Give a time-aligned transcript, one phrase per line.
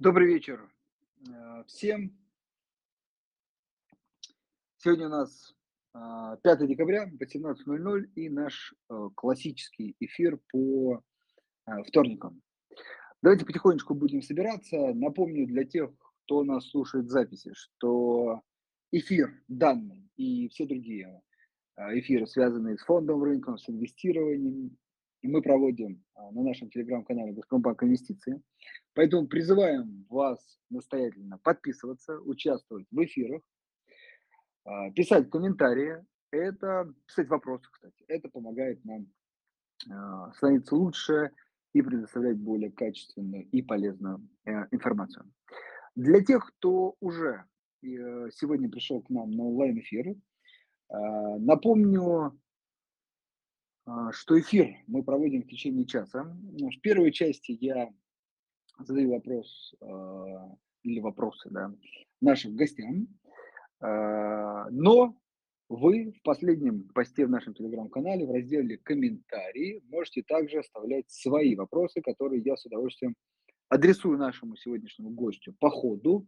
[0.00, 0.66] Добрый вечер
[1.28, 2.18] э, всем.
[4.78, 5.54] Сегодня у нас
[5.92, 6.00] 5
[6.42, 11.02] а, декабря, 18.00 и наш э, классический эфир по
[11.66, 12.40] э, вторникам.
[13.20, 14.94] Давайте потихонечку будем собираться.
[14.94, 15.90] Напомню для тех,
[16.24, 18.40] кто нас слушает в записи, что
[18.92, 21.20] эфир данный и все другие
[21.76, 24.78] эфиры, связанные с фондовым рынком, с инвестированием,
[25.22, 28.42] и мы проводим а, на нашем телеграм-канале Газпромбанк Инвестиции.
[28.94, 33.42] Поэтому призываем вас настоятельно подписываться, участвовать в эфирах,
[34.64, 38.04] а, писать комментарии, это писать вопросы, кстати.
[38.08, 39.06] Это помогает нам
[39.90, 41.30] а, становиться лучше
[41.72, 45.30] и предоставлять более качественную и полезную э, информацию.
[45.94, 47.44] Для тех, кто уже
[47.82, 50.16] э, сегодня пришел к нам на онлайн-эфир,
[50.88, 52.32] напомню, а,
[54.12, 56.24] что эфир мы проводим в течение часа.
[56.24, 57.92] В первой части я
[58.78, 61.74] задаю вопрос а, или вопросы да,
[62.20, 63.08] нашим гостям,
[63.80, 65.16] а, но
[65.68, 72.02] вы в последнем посте в нашем телеграм-канале в разделе «Комментарии» можете также оставлять свои вопросы,
[72.02, 73.14] которые я с удовольствием
[73.68, 76.26] адресую нашему сегодняшнему гостю по ходу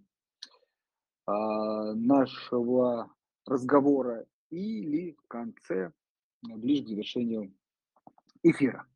[1.26, 3.12] нашего
[3.44, 5.92] разговора или в конце
[6.42, 7.54] ближе к завершению
[8.42, 8.86] эфира.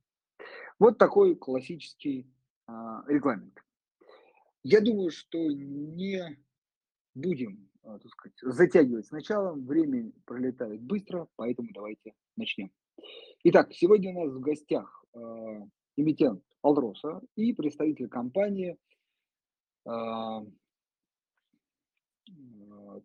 [0.79, 2.27] Вот такой классический
[2.67, 3.59] а, регламент.
[4.63, 6.39] Я думаю, что не
[7.15, 9.65] будем а, так сказать, затягивать с началом.
[9.65, 12.71] Время пролетает быстро, поэтому давайте начнем.
[13.45, 15.19] Итак, сегодня у нас в гостях э,
[15.97, 18.77] эмитент Алроса и представитель компании
[19.85, 20.41] э,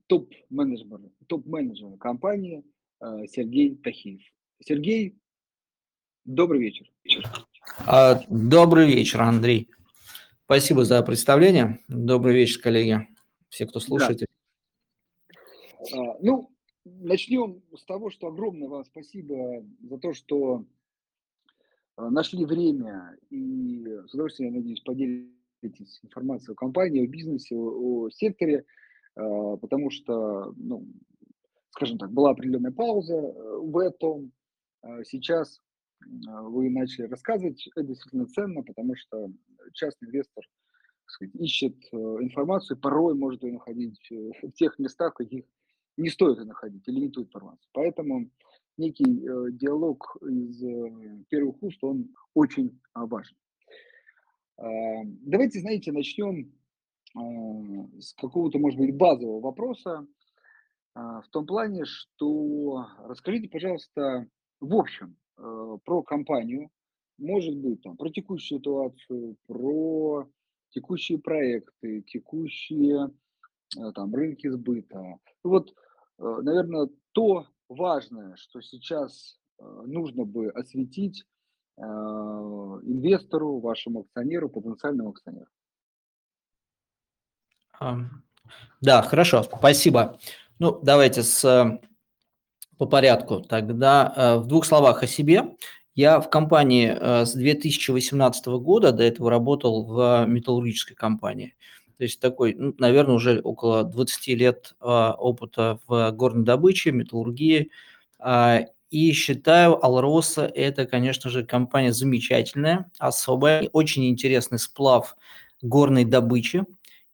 [0.07, 2.80] топ-менеджер топ -менеджер компании Э,
[3.27, 4.21] Сергей Тахиев.
[4.63, 5.17] Сергей,
[6.25, 6.91] добрый вечер.
[7.87, 9.69] А, добрый вечер, Андрей.
[10.45, 11.79] Спасибо за представление.
[11.87, 13.07] Добрый вечер, коллеги,
[13.49, 14.19] все, кто слушает.
[15.91, 16.17] Да.
[16.21, 16.51] Ну,
[16.85, 20.65] начнем с того, что огромное вам спасибо за то, что
[21.97, 28.03] э, нашли время и с удовольствием, я надеюсь, поделитесь информацией о компании, о бизнесе, о,
[28.03, 28.65] о секторе,
[29.15, 30.85] э, потому что ну,
[31.71, 34.31] скажем так, была определенная пауза э, в этом.
[34.81, 35.59] А сейчас
[36.01, 36.05] э,
[36.41, 39.31] вы начали рассказывать, это действительно ценно, потому что
[39.73, 40.43] частный инвестор
[41.05, 43.99] сказать, ищет э, информацию, порой может ее находить
[44.43, 45.45] в тех местах, в каких
[45.97, 47.69] не стоит ее находить или не ту информацию.
[47.73, 48.29] Поэтому
[48.77, 49.03] некий
[49.57, 50.59] диалог из
[51.27, 53.35] первых уст, он очень важен.
[54.57, 54.63] А,
[55.03, 56.53] давайте, знаете, начнем
[57.99, 60.07] с какого-то, может быть, базового вопроса.
[60.93, 64.27] А, в том плане, что расскажите, пожалуйста,
[64.59, 66.69] в общем э, про компанию,
[67.17, 70.27] может быть, там, про текущую ситуацию, про
[70.69, 73.09] текущие проекты, текущие
[73.77, 75.17] э, там, рынки сбыта.
[75.43, 81.23] Вот, э, наверное, то важное, что сейчас нужно бы осветить
[81.77, 85.49] инвестору, вашему акционеру, потенциальному акционеру.
[88.81, 90.19] Да, хорошо, спасибо.
[90.61, 91.79] Ну, давайте с, э,
[92.77, 93.39] по порядку.
[93.39, 95.55] Тогда э, в двух словах о себе.
[95.95, 101.55] Я в компании э, с 2018 года, до этого работал в металлургической компании.
[101.97, 107.71] То есть такой, ну, наверное, уже около 20 лет опыта в горной добыче, металлургии.
[108.19, 108.59] А,
[108.91, 115.15] и считаю, Алроса– это, конечно же, компания замечательная, особая, очень интересный сплав
[115.63, 116.65] горной добычи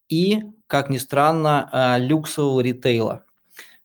[0.09, 3.23] и, как ни странно, люксового ритейла.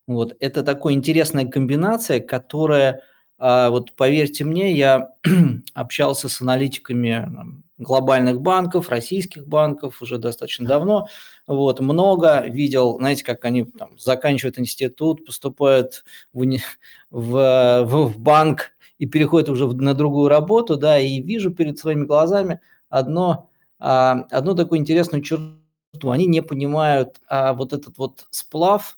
[0.07, 3.03] Вот, это такая интересная комбинация, которая,
[3.39, 5.11] а, вот поверьте мне, я
[5.75, 11.09] общался с аналитиками глобальных банков, российских банков уже достаточно давно,
[11.47, 16.45] вот, много видел, знаете, как они там, заканчивают институт, поступают в,
[17.11, 22.61] в, в, банк и переходят уже на другую работу, да, и вижу перед своими глазами
[22.89, 28.97] одно, а, одну такую интересную черту, они не понимают а, вот этот вот сплав,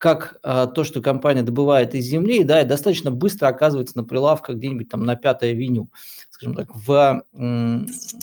[0.00, 4.56] как а, то, что компания добывает из земли, да, и достаточно быстро оказывается на прилавках
[4.56, 5.90] где-нибудь там на пятой авеню,
[6.30, 7.22] скажем так, в,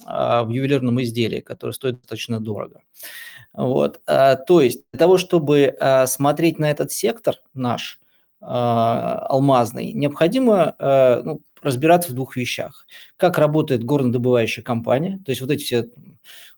[0.06, 2.82] а, в ювелирном изделии, которое стоит достаточно дорого.
[3.54, 8.00] Вот, а, то есть для того, чтобы а, смотреть на этот сектор наш,
[8.42, 12.88] а, алмазный, необходимо а, ну, разбираться в двух вещах.
[13.18, 15.90] Как работает горнодобывающая компания, то есть вот эти все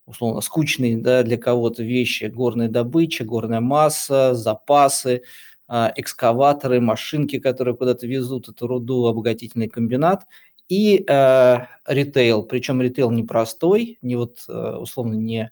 [0.10, 5.22] условно скучные да, для кого-то вещи, горная добыча, горная масса, запасы,
[5.68, 10.26] а, экскаваторы, машинки, которые куда-то везут эту руду, обогатительный комбинат
[10.68, 11.58] и э,
[11.88, 15.52] ритейл, причем ритейл непростой, не вот э, условно не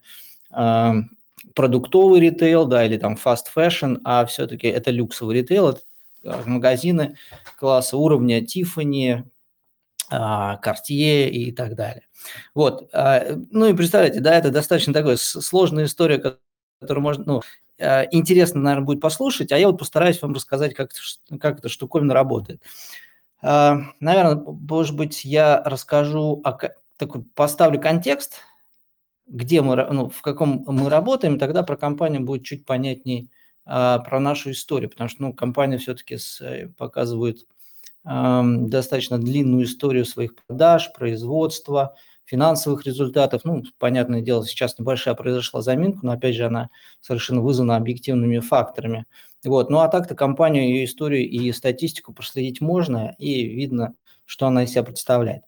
[0.52, 0.92] э,
[1.54, 5.80] продуктовый ритейл, да, или там fast fashion, а все-таки это люксовый ритейл, это
[6.46, 7.16] магазины
[7.58, 9.24] класса уровня Tiffany,
[10.10, 12.07] Cartier и так далее.
[12.54, 16.38] Вот, ну и представляете, да, это достаточно такая сложная история,
[16.80, 17.42] которую можно, ну,
[18.10, 20.90] интересно, наверное, будет послушать, а я вот постараюсь вам рассказать, как,
[21.40, 22.60] как эта штуковина работает.
[23.40, 26.42] Наверное, может быть, я расскажу,
[26.98, 28.40] такой, поставлю контекст,
[29.26, 33.28] где мы, ну, в каком мы работаем, тогда про компанию будет чуть понятнее
[33.64, 37.46] а, про нашу историю, потому что, ну, компания все-таки э, показывает
[38.08, 41.94] достаточно длинную историю своих продаж, производства,
[42.24, 43.42] финансовых результатов.
[43.44, 46.70] Ну, понятное дело, сейчас небольшая произошла заминка, но, опять же, она
[47.00, 49.04] совершенно вызвана объективными факторами.
[49.44, 49.70] Вот.
[49.70, 53.94] Ну, а так-то компанию, ее историю и статистику проследить можно, и видно,
[54.24, 55.42] что она из себя представляет.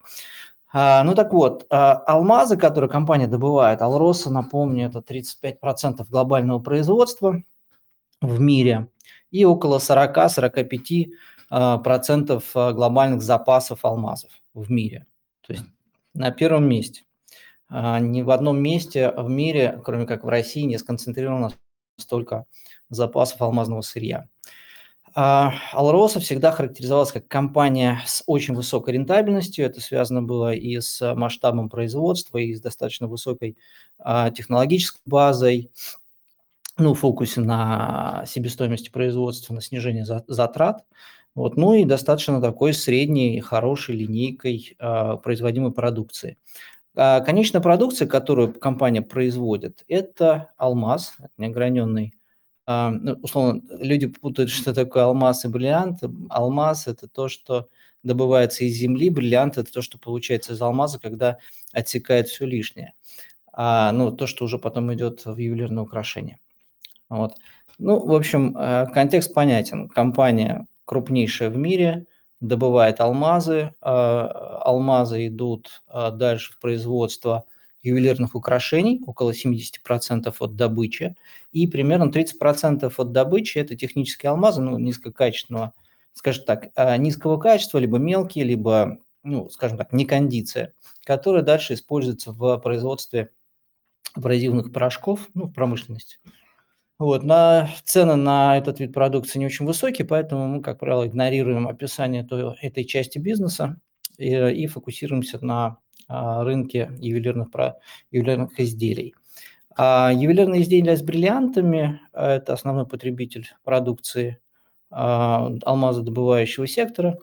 [0.73, 7.43] А, ну так вот, а, алмазы, которые компания добывает, Алроса, напомню, это 35% глобального производства
[8.21, 8.87] в мире
[9.31, 11.11] и около 40-45%
[11.51, 11.79] а,
[12.73, 15.07] глобальных запасов алмазов в мире.
[15.43, 15.65] То есть
[16.15, 17.03] на первом месте.
[17.71, 21.53] Ни в одном месте в мире, кроме как в России, не сконцентрировано
[21.97, 22.47] столько
[22.89, 24.27] запасов алмазного сырья.
[25.15, 29.67] А, Алроса всегда характеризовалась как компания с очень высокой рентабельностью.
[29.67, 33.57] Это связано было и с масштабом производства, и с достаточно высокой
[33.99, 35.71] а, технологической базой,
[36.79, 40.85] ну, фокусе на себестоимости производства, на снижение затрат.
[41.41, 46.37] Вот, ну и достаточно такой средней, хорошей линейкой э, производимой продукции.
[46.95, 52.13] А конечная продукция, которую компания производит, это алмаз, неограненный
[52.67, 56.01] а, ну, условно, люди путают, что такое алмаз и бриллиант.
[56.29, 57.69] Алмаз– это то, что
[58.03, 61.39] добывается из земли, бриллиант– это то, что получается из алмаза, когда
[61.73, 62.93] отсекает все лишнее.
[63.51, 66.37] А, ну, то, что уже потом идет в ювелирное украшение.
[67.09, 67.33] Вот.
[67.79, 69.89] Ну, в общем, э, контекст понятен.
[69.89, 72.07] Компания крупнейшая в мире,
[72.41, 77.45] добывает алмазы, а, алмазы идут а, дальше в производство–
[77.83, 81.15] ювелирных украшений, около 70% от добычи,
[81.53, 85.73] и примерно 30% от добычи– это технические алмазы, ну, низкокачественного,
[86.13, 90.73] скажем так, а, низкого качества, либо мелкие, либо, ну, скажем так, не кондиция,
[91.05, 93.31] которые дальше используются в производстве
[94.15, 96.19] абразивных порошков, ну, в промышленности.
[97.01, 101.67] Вот, на, цены на этот вид продукции не очень высокие, поэтому мы, как правило, игнорируем
[101.67, 103.79] описание той, этой части бизнеса
[104.19, 107.49] и, и фокусируемся на а, рынке ювелирных,
[108.11, 109.15] ювелирных изделий.
[109.79, 114.39] А ювелирные изделия с бриллиантами– это основной потребитель продукции
[114.91, 117.17] а, алмазодобывающего сектора.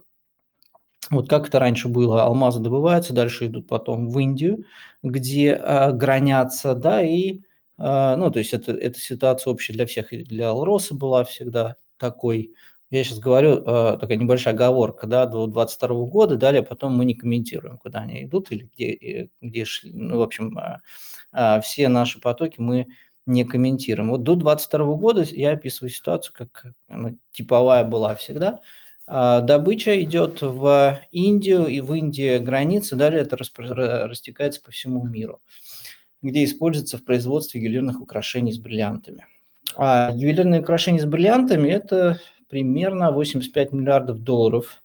[1.12, 4.66] Вот как это раньше было, алмазы добываются, дальше идут потом в Индию,
[5.04, 7.42] где а, гранятся, да, и,
[7.78, 12.54] ну, то есть это, эта ситуация общая для всех, и для Алроса была всегда такой,
[12.90, 17.16] я сейчас говорю, э, такая небольшая оговорка, да, до 22 года, далее потом мы не
[17.16, 19.92] комментируем, куда они идут или где, где шли.
[19.94, 20.58] Ну, в общем,
[21.34, 22.88] э, все наши потоки мы
[23.26, 24.12] не комментируем.
[24.12, 28.62] Вот до 22 года я описываю ситуацию, как она типовая была всегда.
[29.06, 35.42] Добыча идет в Индию, и в Индии границы, далее это растекается по всему миру,
[36.22, 39.26] где используется в производстве ювелирных украшений с бриллиантами.
[39.76, 42.20] А ювелирные украшения с бриллиантами– это
[42.50, 44.82] примерно 85 миллиардов долларов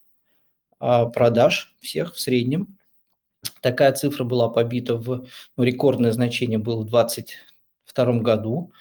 [0.78, 2.76] а, продаж всех в среднем.
[3.60, 8.72] Такая цифра была побита в ну, рекордное значение было в 2022 году.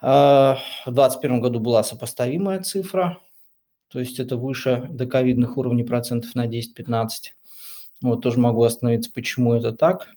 [0.00, 3.18] А, в 2021 году была сопоставимая цифра,
[3.88, 7.32] то есть это выше доковидных уровней процентов на 10-15.
[8.00, 10.08] Вот тоже могу остановиться, почему это так.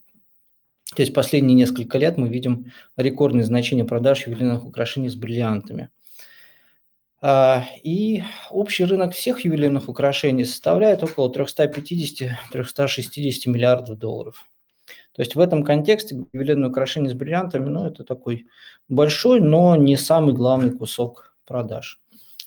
[0.96, 5.90] То есть последние несколько лет мы видим рекордные значения продаж ювелирных украшений с бриллиантами–
[7.28, 8.22] а, и
[8.52, 12.30] общий рынок всех ювелирных украшений составляет около 350-360
[13.48, 14.46] миллиардов долларов.
[15.14, 18.46] То есть в этом контексте ювелирные украшения с бриллиантами, ну, это такой
[18.90, 22.00] большой, но не самый главный кусок продаж.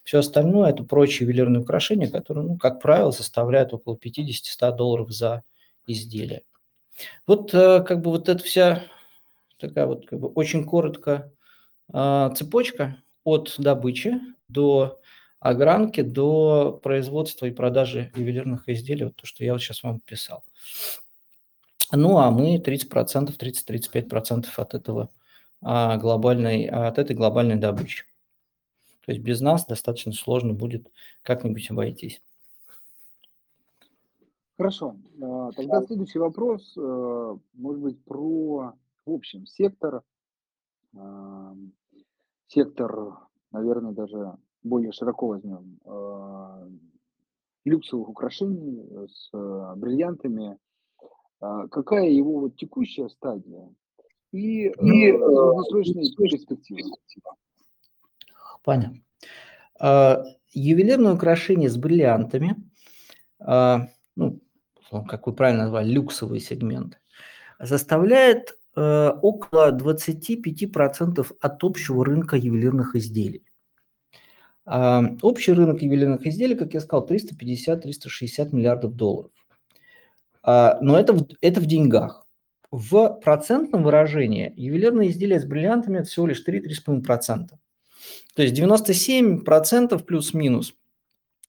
[0.05, 5.43] Все остальное– это прочие ювелирные украшения, которые, ну, как правило, составляют около 50-100 долларов за
[5.89, 6.43] изделие.
[7.27, 8.85] Вот э, как бы вот эта вся
[9.59, 11.33] такая вот как бы очень коротко
[11.93, 15.01] а, цепочка от добычи до
[15.41, 20.43] огранки, до производства и продажи ювелирных изделий, вот то, что я вот сейчас вам писал.
[21.93, 25.11] Ну, а мы 30%, 30-35% от этого
[25.63, 28.05] а, глобальной, от этой глобальной добычи.
[29.07, 30.89] То есть без нас достаточно сложно будет
[31.23, 32.21] как-нибудь обойтись.
[34.59, 34.97] Хорошо.
[35.23, 38.75] А, тогда следующий вопрос, э, может быть, про,
[39.07, 40.03] в общем, сектор
[42.49, 43.19] сектор,
[43.53, 46.67] наверное, даже более широко возьмем, а,
[47.65, 49.31] люксовых украшений с
[49.77, 50.59] бриллиантами.
[51.41, 53.69] А, какая его вот текущая стадия
[54.33, 56.91] и, и долгосрочные перспективы?
[58.65, 58.99] Понятно.
[60.51, 62.57] Ювелирное украшение с бриллиантами,
[63.39, 64.41] ну,
[64.91, 66.99] как вы правильно назвали, люксовый сегмент,
[67.63, 73.45] составляет э, около 25% от общего рынка ювелирных изделий.
[74.67, 79.31] Э, общий рынок ювелирных изделий, как я сказал, 350-360 миллиардов долларов.
[80.47, 82.27] Э, но это, это в деньгах.
[82.71, 87.49] В процентном выражении ювелирные изделия с бриллиантами всего лишь 3-3,5%.
[88.35, 90.75] То есть 97% плюс-минус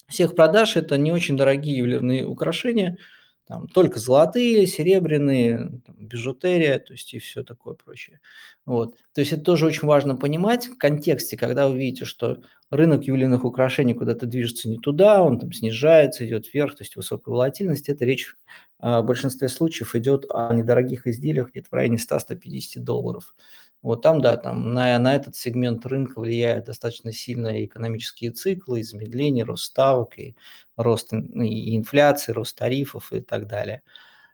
[0.08, 2.98] всех продаж– это не очень дорогие ювелирные украшения–
[3.50, 8.22] там только золотые, серебряные, там, бижутерия, то есть и все такое прочее.
[8.68, 8.96] Вот.
[9.16, 13.44] То есть это тоже очень важно понимать в контексте, когда вы видите, что рынок ювелирных
[13.44, 18.06] украшений куда-то движется не туда, он там снижается, идет вверх, то есть высокая волатильность, это
[18.06, 18.36] речь
[18.78, 23.34] а, в большинстве случаев идет о недорогих изделиях где-то в районе 100-150 долларов.
[23.82, 29.46] Вот там, да, там на, на этот сегмент рынка влияют достаточно сильно экономические циклы, замедление,
[29.46, 30.36] рост ставок, и
[30.76, 33.82] рост ну, и инфляции, рост тарифов и так далее.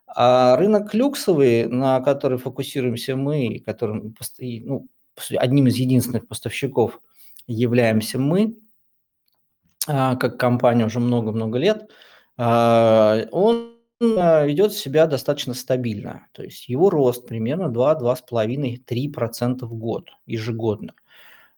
[0.08, 4.88] А рынок люксовый, на который фокусируемся мы, которым ну,
[5.38, 7.00] одним из единственных поставщиков
[7.46, 8.56] являемся мы,
[9.88, 11.92] а, как компания уже много-много лет,
[12.38, 16.28] а, он ведет себя достаточно стабильно.
[16.34, 20.94] То есть его рост примерно 2-2,5-3% в год ежегодно.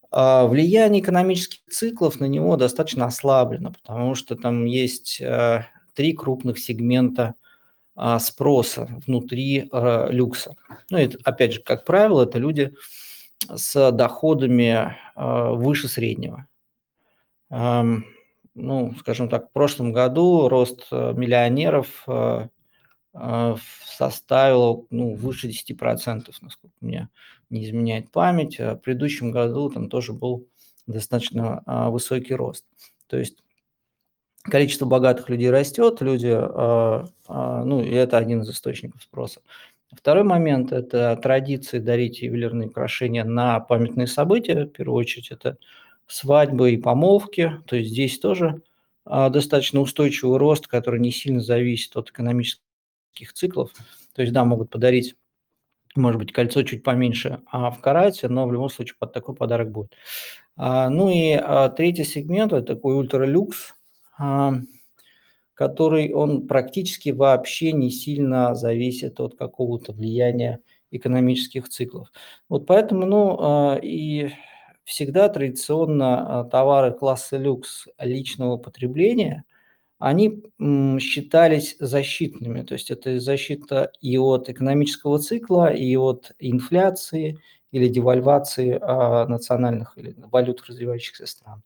[0.10, 6.60] А влияние экономических циклов на него достаточно ослаблено, потому что там есть э, три крупных
[6.60, 7.36] сегмента
[8.00, 10.56] а, спроса внутри э, люкса.
[10.92, 12.74] Ну, это, опять же, как правило, это люди
[13.50, 16.46] с доходами э, выше среднего.
[18.60, 22.06] Ну, скажем так, в прошлом году рост миллионеров
[23.14, 27.10] составил ну, выше 10%, насколько мне
[27.52, 28.58] не изменяет память.
[28.58, 30.48] В предыдущем году там тоже был
[30.88, 32.66] достаточно а, высокий рост.
[33.08, 33.44] То есть
[34.42, 36.36] количество богатых людей растет, люди,
[37.28, 39.42] ну, и это один из источников спроса.
[39.92, 44.66] Второй момент– это традиции дарить ювелирные украшения на памятные события.
[44.66, 45.58] В первую очередь это
[46.08, 47.62] свадьбы и помолвки.
[47.68, 48.62] То есть здесь тоже
[49.06, 53.72] а, достаточно устойчивый рост, который не сильно зависит от экономических циклов.
[54.14, 55.16] То есть, да, могут подарить
[55.98, 59.72] может быть, кольцо чуть поменьше а в карате, но в любом случае под такой подарок
[59.72, 59.94] будет.
[60.56, 63.74] А, ну и а, третий сегмент– это такой ультралюкс,
[64.18, 64.54] а,
[65.54, 70.60] который он практически вообще не сильно зависит от какого-то влияния
[70.92, 72.12] экономических циклов.
[72.48, 74.32] Вот поэтому, ну, и
[74.88, 79.44] всегда традиционно а, товары класса люкс личного потребления–
[80.00, 80.44] они
[81.00, 87.40] считались защитными, то есть это защита и от экономического цикла, и от инфляции
[87.72, 91.64] или девальвации а, национальных или валют развивающихся стран.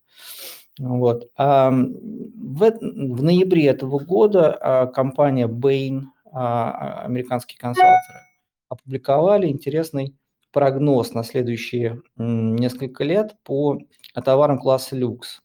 [0.80, 1.30] Вот.
[1.36, 8.20] А в, в ноябре этого года компания Bain, американские консалтеры,
[8.70, 10.16] опубликовали интересный
[10.52, 13.80] прогноз на следующие несколько лет по
[14.24, 15.42] товарам класса люкс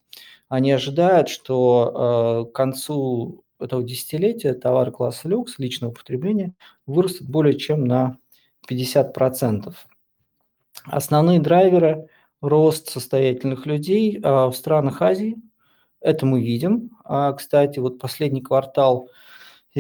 [0.49, 6.55] они ожидают, что э, к концу этого десятилетия товары класса люкс личного потребления
[6.87, 8.19] вырастут более чем на
[8.69, 9.75] 50%.
[10.85, 12.09] Основные драйверы–
[12.41, 15.37] рост состоятельных людей э, в странах Азии.
[16.01, 16.91] Это мы видим.
[17.05, 19.09] А, кстати, вот последний квартал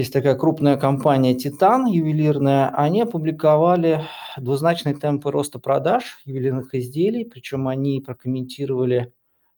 [0.01, 4.05] есть такая крупная компания «Титан» ювелирная, они опубликовали
[4.37, 9.13] двузначные темпы роста продаж ювелирных изделий, причем они прокомментировали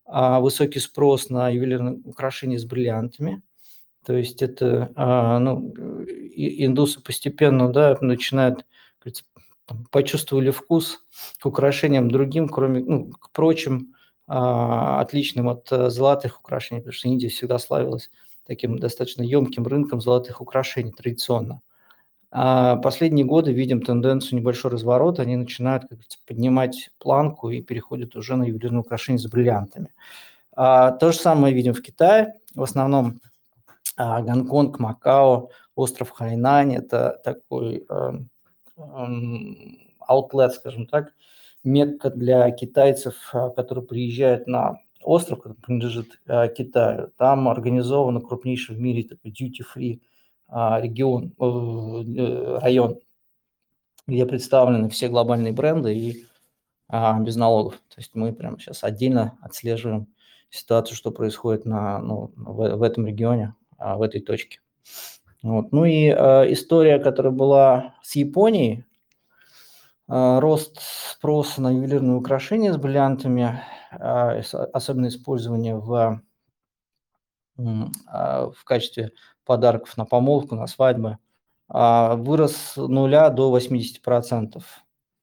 [0.05, 3.43] а, высокий спрос на ювелирные украшения с бриллиантами.
[4.07, 8.65] То есть это, а, ну, индусы постепенно, да, начинают,
[9.91, 11.01] почувствовали вкус
[11.41, 13.95] к украшениям другим, кроме, ну, к прочим,
[14.29, 18.11] а, отличным от э, золотых украшений, потому что Индия всегда славилась
[18.49, 21.61] таким достаточно емким рынком золотых украшений традиционно.
[22.31, 25.85] А последние годы видим тенденцию небольшой разворот, они начинают
[26.27, 29.95] поднимать планку и переходят уже на ювелирные украшения с бриллиантами.
[30.53, 33.21] А, то же самое видим в Китае, в основном
[33.97, 38.13] а, Гонконг, Макао, остров Хайнань– это такой э,
[40.09, 41.13] outlet, скажем так,
[41.65, 44.79] мекка для китайцев, а, которые приезжают на
[45.09, 47.11] остров, который принадлежит а, Китаю.
[47.17, 50.01] Там организовано крупнейший в мире такой duty-free
[50.49, 52.99] а, регион, э, район,
[54.07, 56.25] где представлены все глобальные бренды, и
[56.89, 57.75] а, без налогов.
[57.89, 60.09] То есть мы прямо сейчас отдельно отслеживаем
[60.51, 64.61] ситуацию, что происходит на, ну, в, в этом регионе, а, в этой точке.
[65.43, 65.73] Вот.
[65.73, 68.83] Ну и э, история, которая была с Японией, э,
[70.09, 73.63] рост спроса на ювелирные украшения с бриллиантами,
[73.93, 74.41] э,
[74.73, 76.23] особенно использование в,
[77.59, 79.13] э, в качестве
[79.45, 81.19] подарков на помолвку, на свадьбы,
[81.73, 84.65] э, вырос с нуля до 80%.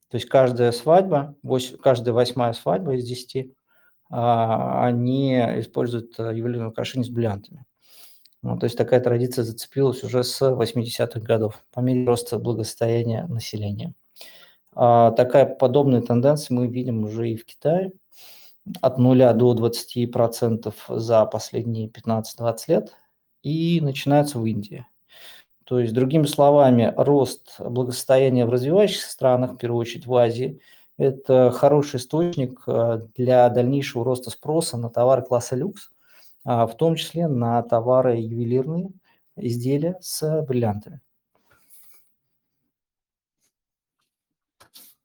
[0.09, 3.51] То есть каждая свадьба, 8, каждая восьмая свадьба из 10, э,
[4.09, 7.65] они используют ювелирные украшения с бриллиантами.
[8.43, 13.95] Ну, то есть такая традиция зацепилась уже с 80-х годов по мере роста благосостояния населения.
[14.75, 17.93] А, такая подобная тенденция мы видим уже и в Китае.
[18.81, 22.95] От 0 до 20% за последние 15-20 лет
[23.43, 24.85] и начинается в Индии.
[25.65, 30.59] То есть, другими словами, рост благосостояния в развивающихся странах, в первую очередь в Азии,
[30.97, 35.89] это хороший источник э, для дальнейшего роста спроса на товары класса люкс,
[36.43, 38.91] а, в том числе на товары ювелирные
[39.35, 41.01] изделия с бриллиантами.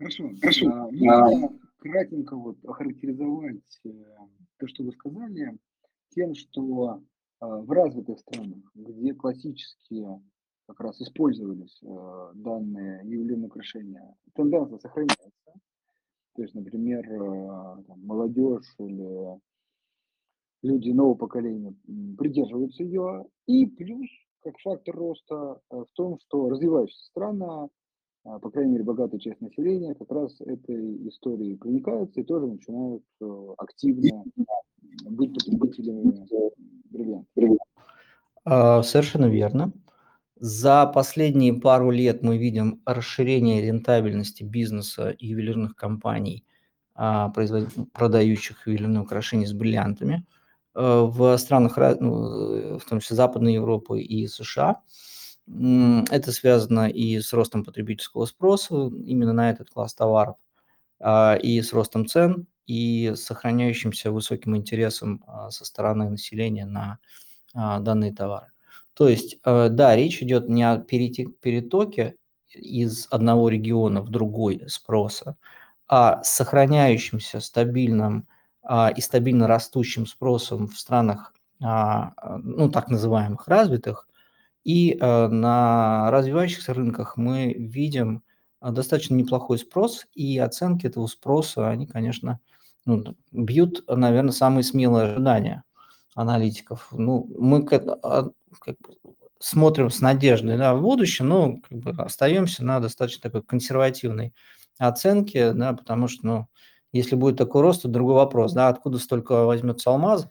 [0.01, 0.31] Хорошо.
[0.41, 0.67] Хорошо.
[0.71, 1.53] А, можно а...
[1.79, 3.91] кратенько вот охарактеризовать э,
[4.57, 5.59] то, что вы сказали,
[6.15, 7.03] тем, что
[7.41, 10.23] а, в развитых странах, где классические
[10.67, 15.31] как раз использовались э, данные ювелирные украшения, тенденция сохраняется.
[16.37, 19.39] То есть, например, э, там, молодежь или
[20.63, 21.75] люди нового поколения
[22.17, 23.27] придерживаются ее.
[23.47, 24.09] И плюс,
[24.43, 27.69] как фактор роста, э, в том, что развивающаяся страна,
[28.25, 33.47] по крайней мере, богатая часть населения как раз этой историей проникаются и тоже начинают э,
[33.59, 34.25] активно
[35.05, 36.27] быть потребителями
[36.91, 37.67] бриллиантов.
[38.45, 39.73] А, совершенно верно.
[40.37, 46.45] За последние пару лет мы видим расширение рентабельности бизнеса ювелирных компаний,
[46.95, 47.31] а,
[47.93, 50.27] продающих ювелирные украшения с бриллиантами–
[50.75, 54.81] Э, в странах, ну, в том числе Западной Европы и США.
[56.11, 60.37] Это связано и с ростом потребительского спроса именно на этот класс товаров,
[61.01, 66.99] а, и с ростом цен, и с сохраняющимся высоким интересом а, со стороны населения на
[67.55, 68.49] а, данные товары.
[68.95, 72.17] То есть, э, да, речь идет не о перетоке
[72.51, 75.37] из одного региона в другой спроса,
[75.89, 78.29] а сохраняющимся стабильным
[78.97, 84.10] и стабильно растущим спросом в странах, ну, так называемых развитых,
[84.65, 88.23] и а, на развивающихся рынках мы видим
[88.61, 92.41] достаточно неплохой спрос, и оценки этого спроса, они, конечно,
[92.85, 95.65] ну, бьют, наверное, самые смелые ожидания
[96.15, 96.89] аналитиков.
[96.93, 98.95] Ну, мы как, как бы
[99.39, 104.35] смотрим с надеждой да, в будущее, но как бы остаемся на достаточно такой консервативной
[104.79, 106.47] оценке, да, потому что, ну,
[106.93, 110.31] если будет такой рост, то другой вопрос, да, откуда столько возьмется алмазов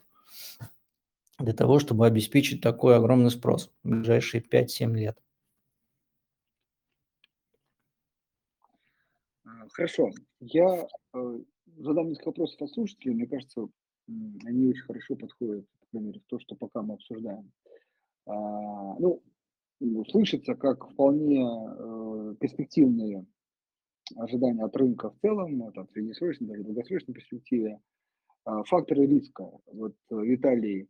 [1.39, 5.17] для того, чтобы обеспечить такой огромный спрос в ближайшие 5-7 лет.
[9.45, 10.11] А, хорошо.
[10.39, 11.39] Я э,
[11.77, 13.15] задам несколько вопросов от слушателей.
[13.15, 13.67] Мне кажется,
[14.07, 17.51] они очень хорошо подходят, по крайней мере, в то, что пока мы обсуждаем.
[18.25, 19.21] А, ну,
[20.09, 23.25] слышится как вполне э, перспективные
[24.17, 27.79] ожидания от рынка в целом, там, в среднесрочной, даже долгосрочной перспективе.
[28.43, 29.49] А, факторы риска.
[29.67, 30.89] Вот э, Виталий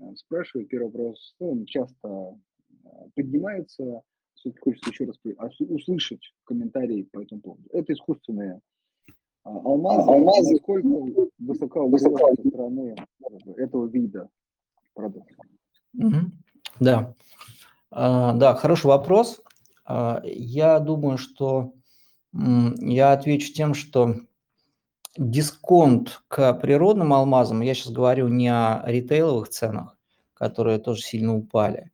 [0.00, 2.38] э, спрашивает, первый вопрос, ну, он часто
[2.84, 4.02] э, поднимается,
[4.34, 7.64] все-таки хочется еще раз услышать комментарии по этому поводу.
[7.72, 8.60] Это искусственные
[9.44, 12.96] а, алмазы, алмазы насколько высока угроза со стороны
[13.56, 14.28] этого вида
[14.94, 15.36] продуктов.
[16.78, 17.14] Да.
[17.90, 19.42] А, да, хороший вопрос.
[20.22, 21.72] Я думаю, что
[22.32, 24.16] я отвечу тем, что
[25.18, 29.96] дисконт к природным алмазам, я сейчас говорю не о ритейловых ценах,
[30.34, 31.90] которые тоже сильно упали,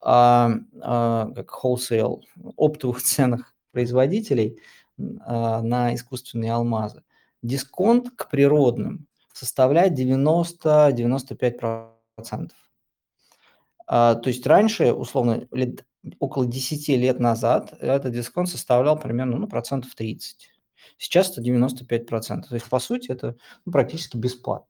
[0.00, 2.22] а, а как wholesale,
[2.56, 4.58] оптовых ценах производителей
[5.20, 7.02] а, на искусственные алмазы.
[7.42, 12.50] Дисконт к природным составляет 90-95%.
[13.86, 15.84] А, то есть раньше, условно, лет
[16.18, 20.51] около 10 лет назад этот дисконт составлял примерно ну, процентов 30.
[20.98, 22.50] Сейчас это 95 процентов.
[22.50, 24.66] То есть, по сути, это ну, практически бесплатно.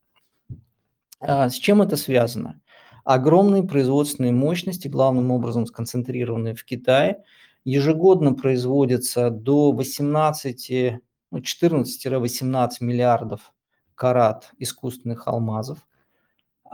[1.20, 2.60] А с чем это связано?
[3.04, 7.24] Огромные производственные мощности, главным образом сконцентрированные в Китае,
[7.64, 13.52] ежегодно производится до 18, ну, 14-18 миллиардов
[13.94, 15.78] карат искусственных алмазов–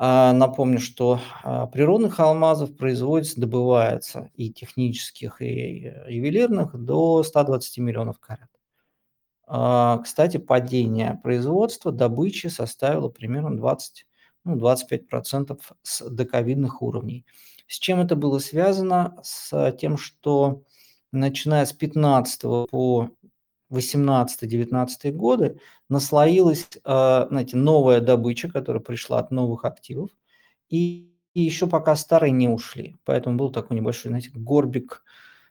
[0.01, 8.21] а, напомню, что а, природных алмазов производится, добывается и технических, и ювелирных до 120 миллионов
[8.21, 8.49] карат.
[9.49, 14.07] А, кстати, падение производства, добычи составило примерно 20,
[14.45, 17.25] ну, 25% с доковидных уровней.
[17.67, 19.19] С чем это было связано?
[19.23, 20.63] С тем, что
[21.13, 23.11] начиная с 15 по
[23.71, 30.11] 18-19 годы наслоилась, а, знаете, новая добыча, которая пришла от новых активов,
[30.69, 32.99] и, и еще пока старые не ушли.
[33.05, 35.03] Поэтому был такой небольшой, знаете, горбик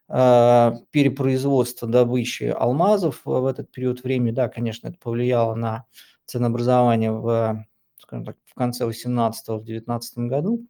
[0.09, 4.31] перепроизводства добычи алмазов в этот период времени.
[4.31, 5.85] Да, конечно, это повлияло на
[6.25, 7.65] ценообразование в,
[7.99, 10.65] скажем так, в конце 18-19 году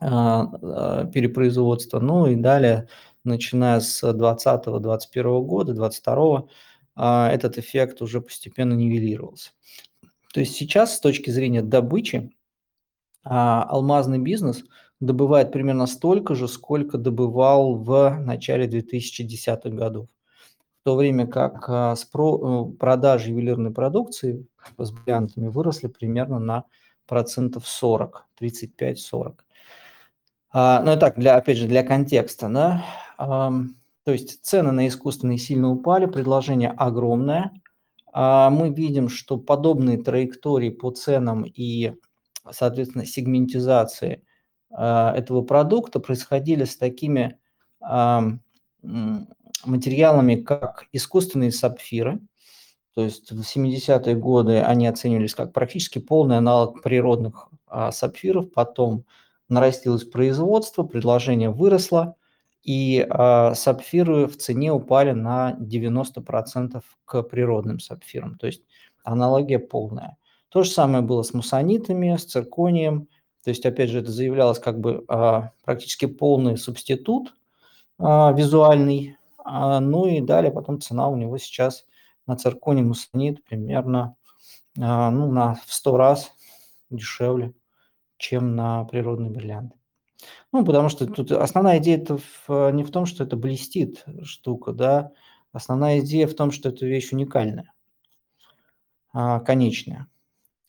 [0.00, 0.06] э,
[1.12, 1.98] перепроизводства.
[1.98, 2.88] Ну и далее,
[3.24, 6.46] начиная с 20-21 года, 22
[6.96, 9.50] этот эффект уже постепенно нивелировался.
[10.32, 12.30] То есть сейчас с точки зрения добычи
[13.24, 14.64] а, алмазный бизнес
[15.00, 20.08] добывает примерно столько же, сколько добывал в начале 2010-х годов.
[20.80, 24.46] В то время как а, э, продажи ювелирной продукции
[24.78, 26.64] с бриллиантами выросли примерно на
[27.06, 29.34] процентов 40, 35-40.
[30.52, 32.84] А, ну и так, для, опять же, для контекста, да,
[33.18, 37.50] то есть цены на искусственные сильно упали, предложение огромное.
[38.12, 41.92] А, мы видим, что подобные траектории по ценам и
[42.50, 44.22] соответственно, сегментизации
[44.70, 47.38] этого продукта происходили с такими
[47.80, 48.20] э,
[49.64, 52.20] материалами, как искусственные сапфиры.
[52.94, 58.52] То есть в 70-е годы они оценивались как практически полный аналог природных э, сапфиров.
[58.52, 59.04] Потом
[59.48, 62.16] нарастилось производство, предложение выросло,
[62.62, 63.06] и
[63.54, 68.36] сапфиры в цене упали на 90% к природным сапфирам.
[68.38, 68.62] То есть
[69.04, 70.18] аналогия полная.
[70.48, 73.08] То же самое было с мусонитами, с цирконием.
[73.46, 77.32] То есть, опять же, это заявлялось как бы а, практически полный субститут
[77.96, 79.18] а, визуальный.
[79.38, 81.86] А, ну и далее потом цена у него сейчас
[82.26, 84.16] на цирконий мусонит примерно
[84.74, 86.32] ну, на в 100 раз
[86.90, 87.54] дешевле,
[88.16, 89.74] чем на природный бриллиант.
[90.50, 91.98] Ну, потому что тут основная идея
[92.48, 95.12] не в том, что это блестит штука, да,
[95.52, 97.72] основная идея в том, что эта вещь уникальная,
[99.12, 100.08] конечная.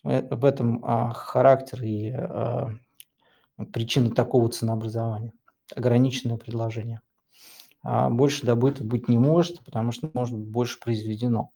[0.07, 2.69] Э, в этом а, характер и а,
[3.73, 5.33] причина такого ценообразования.
[5.75, 7.01] Ограниченное предложение.
[7.83, 11.51] А больше добыто быть не может, потому что может быть больше произведено.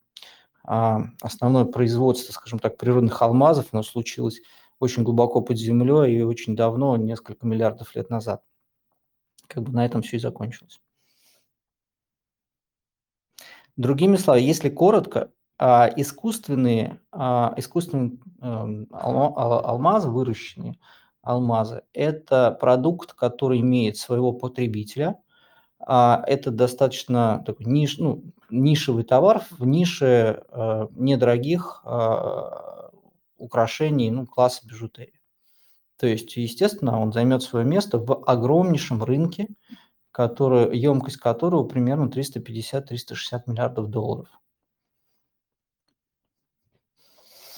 [0.64, 4.42] Основное производство, скажем так, природных алмазов, оно случилось
[4.80, 8.44] очень глубоко под землей и очень давно, несколько миллиардов лет назад.
[9.48, 10.80] Как бы на этом все и закончилось.
[13.76, 15.32] Другими словами, если коротко,
[15.96, 20.80] искусственные, а, искусственные эм, алмазы, выращенные
[21.22, 25.20] алмазы, это продукт, который имеет своего потребителя.
[25.80, 31.86] А, это достаточно такой ниш, ну, нишевый товар в нише э, недорогих
[33.38, 35.22] украшений ну, класса бижутерии.
[35.98, 39.48] То есть, естественно, он займет свое место в огромнейшем рынке,
[40.12, 44.30] который, емкость которого примерно 350-360 миллиардов долларов.
[47.50, 47.51] Эм,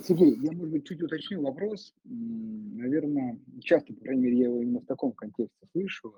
[0.00, 1.94] Сергей, я, может быть, чуть уточню вопрос.
[2.04, 6.14] Наверное, часто, по крайней мере, я его именно в таком контексте слышу.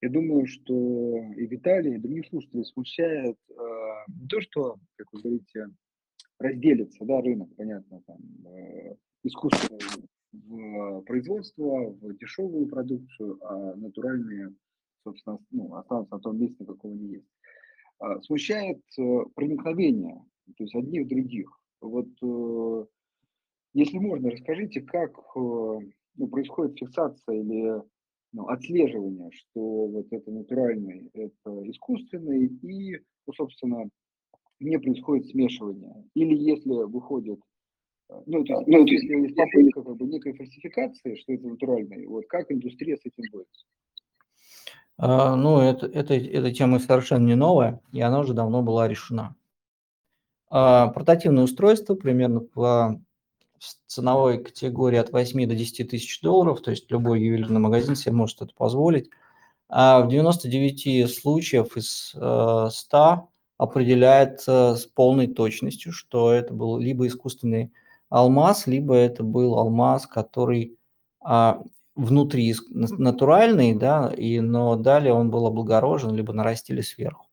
[0.00, 3.54] Я думаю, что и Виталий, и других слушателей смущает э,
[4.08, 5.68] не то, что, как вы говорите,
[6.38, 9.78] разделится, да, рынок, понятно, там, э, искусство
[10.32, 14.54] в производство, в дешевую продукцию, а натуральные,
[15.04, 17.28] собственно, ну, останутся на том месте, каком они есть.
[18.02, 21.50] Э, смущает э, проникновение то есть одних других.
[21.80, 22.86] Вот э,
[23.74, 25.78] если можно, расскажите, как э,
[26.16, 27.82] ну, происходит фиксация или
[28.32, 33.88] ну, отслеживание, что вот это натуральный, это искусственный, и, ну, собственно,
[34.60, 36.04] не происходит смешивание.
[36.14, 37.40] Или если выходит,
[38.10, 41.32] э, ну, то есть, ну, то есть если есть попытка как бы, некой фальсификации, что
[41.32, 43.66] это натуральный, вот как индустрия с этим борется?
[44.96, 49.34] А, ну, это, это, эта тема совершенно не новая, и она уже давно была решена.
[50.56, 53.00] А, портативное устройство примерно в
[53.88, 58.40] ценовой категории от 8 до 10 тысяч долларов, то есть любой ювелирный магазин себе может
[58.40, 59.10] это позволить.
[59.68, 63.16] А в 99 случаев из 100 э,
[63.58, 67.72] определяет с полной точностью, что это был либо искусственный
[68.08, 70.78] алмаз, либо это был алмаз, который
[71.20, 71.62] а,
[71.96, 77.23] внутри натуральный, да, и, но далее он был облагорожен, либо нарастили сверху.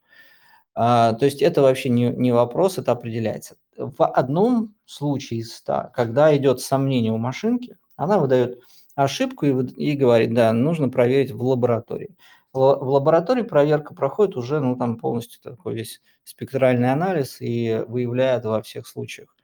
[0.74, 3.58] А, то есть это вообще не, не вопрос, это определяется.
[3.78, 8.62] В одном случае из ста, когда идет сомнение у машинки, она выдает
[8.96, 12.16] ошибку и, и говорит, да, нужно проверить в лаборатории.
[12.54, 18.62] В лаборатории проверка проходит уже, ну, там полностью такой весь спектральный анализ и выявляет во
[18.62, 19.36] всех случаях,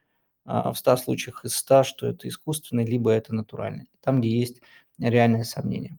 [0.44, 4.60] а, в 100 случаях из 100, что это искусственный, либо это натуральный, там, где есть
[4.98, 5.98] реальные сомнения.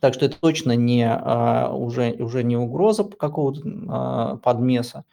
[0.00, 5.04] Так что это точно не, а, уже, уже не угроза какого-то а, подмеса.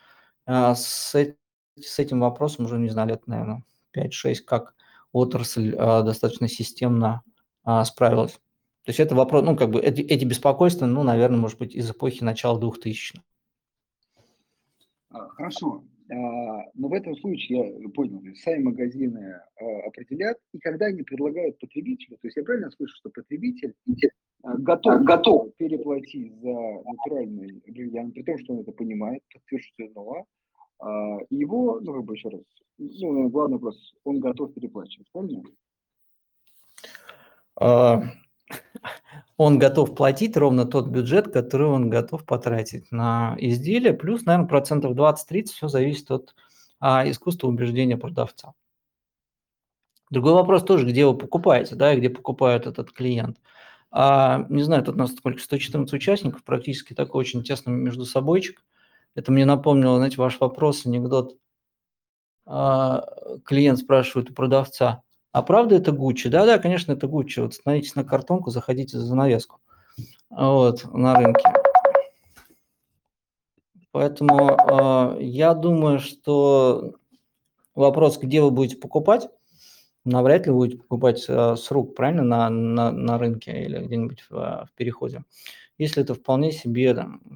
[0.45, 3.63] С, с этим вопросом уже, не знаю, лет, наверное,
[3.95, 4.75] 5-6, как
[5.13, 7.21] отрасль достаточно системно
[7.85, 8.33] справилась.
[8.83, 11.89] То есть это вопрос, ну, как бы эти, эти беспокойства, ну, наверное, может быть, из
[11.89, 13.23] эпохи начала 2000-х.
[15.11, 15.83] А, хорошо.
[16.09, 16.15] А,
[16.73, 22.17] но в этом случае, я понял, сами магазины а, определят, и когда они предлагают потребителю,
[22.17, 23.73] то есть я правильно слышу, что потребитель
[24.43, 30.25] готов, готов переплатить за натуральный бриллиант, при том, что он это понимает, подтверждено,
[31.29, 32.41] его, ну, как бы еще раз,
[32.77, 35.43] ну, главный вопрос, он готов переплачивать, правильно?
[39.37, 44.93] Он готов платить ровно тот бюджет, который он готов потратить на изделие, плюс, наверное, процентов
[44.93, 46.35] 20-30, все зависит от
[46.79, 48.53] а, искусства убеждения продавца.
[50.11, 53.39] Другой вопрос тоже, где вы покупаете, да, и где покупает этот клиент.
[53.89, 58.63] А, не знаю, тут у нас сколько, 114 участников, практически такой очень тесный между собойчик.
[59.15, 61.37] Это мне напомнило, знаете, ваш вопрос, анекдот.
[62.45, 63.05] А,
[63.45, 65.01] клиент спрашивает у продавца,
[65.33, 66.29] а правда это Гуччи?
[66.29, 67.39] Да-да, конечно, это Гуччи.
[67.39, 69.59] Вот становитесь на картонку, заходите за занавеску.
[70.29, 71.43] Вот, на рынке.
[73.91, 76.93] Поэтому э, я думаю, что
[77.75, 79.27] вопрос, где вы будете покупать,
[80.05, 84.35] навряд ли будете покупать э, с рук, правильно, на, на, на рынке или где-нибудь в,
[84.35, 85.23] в переходе.
[85.79, 87.35] Если это вполне себе там, а,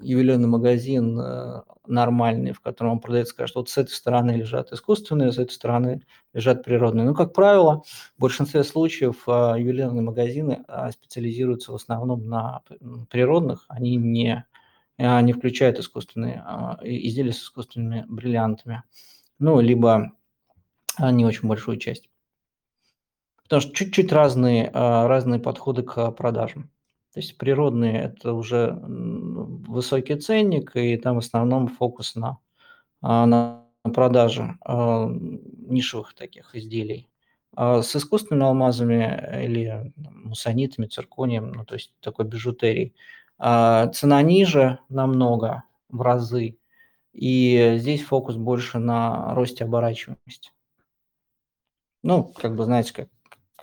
[0.00, 5.32] ювелирный магазин э, нормальный, в котором он продает, скажет, вот с этой стороны лежат искусственные,
[5.32, 6.02] с этой стороны
[6.32, 7.04] лежат природные.
[7.04, 7.82] Ну, как правило,
[8.16, 12.62] в большинстве случаев а, ювелирные магазины а, специализируются в основном на
[13.10, 14.46] природных, они не,
[14.98, 16.42] не включают искусственные
[16.82, 18.84] изделия с искусственными бриллиантами,
[19.38, 20.12] ну, либо
[20.98, 22.08] не очень большую часть.
[23.42, 26.70] Потому что чуть-чуть разные, разные подходы к продажам.
[27.12, 32.38] То есть природные– это уже высокий ценник, и там в основном фокус на,
[33.02, 37.08] а, на продаже а, нишевых таких изделий.
[37.56, 42.94] А с искусственными алмазами или мусонитами, цирконием, ну, то есть такой бижутерией,
[43.38, 46.58] цена ниже намного, в разы,
[47.12, 50.52] и здесь фокус больше на росте оборачиваемости.
[52.02, 53.08] Ну, как бы, знаете, как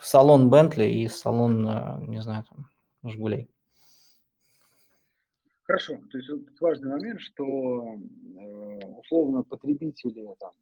[0.01, 2.67] салон Бентли и салон, не знаю, там,
[3.03, 3.49] Жигулей.
[5.63, 10.53] Хорошо, то есть вот важный момент, что э, условно потребители там,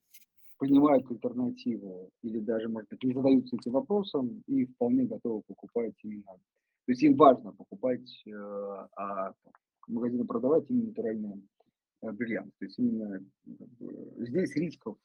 [0.58, 6.24] понимают альтернативу или даже, может быть, не задаются этим вопросом и вполне готовы покупать именно.
[6.86, 8.32] То есть им важно покупать, э,
[8.98, 9.34] а
[9.88, 11.42] магазины продавать именно натуральные
[12.02, 12.52] э, бриллианты.
[12.58, 13.24] То есть именно
[14.18, 14.98] здесь рисков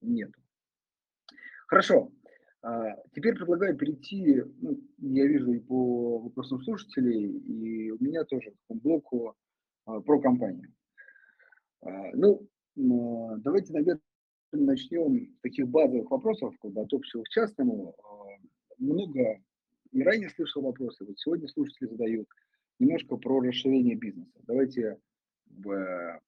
[0.00, 0.32] нет.
[1.68, 2.10] Хорошо.
[2.62, 8.52] А, теперь предлагаю перейти, ну, я вижу и по вопросам слушателей, и у меня тоже
[8.68, 9.34] по блоку
[9.86, 10.72] а, про компанию.
[11.80, 12.46] А, ну,
[12.76, 14.00] давайте, наверное,
[14.52, 17.94] начнем с таких базовых вопросов, как бы от общего к частному.
[18.78, 19.40] Много
[19.92, 22.28] и ранее слышал вопросы, вот сегодня слушатели задают
[22.78, 24.38] немножко про расширение бизнеса.
[24.46, 24.98] Давайте,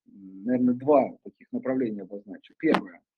[0.07, 2.55] наверное, два таких направления обозначу.
[2.59, 3.01] Первое–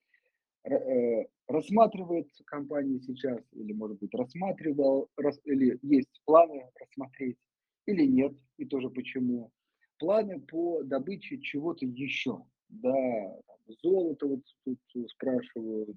[1.47, 7.37] рассматривает компания сейчас, или, может быть, рассматривал, рас, или есть планы рассмотреть,
[7.87, 9.51] или нет, и тоже почему.
[9.99, 12.43] Планы по добыче чего-то еще.
[12.69, 13.41] Да,
[13.83, 14.79] золото вот тут
[15.11, 15.97] спрашивают,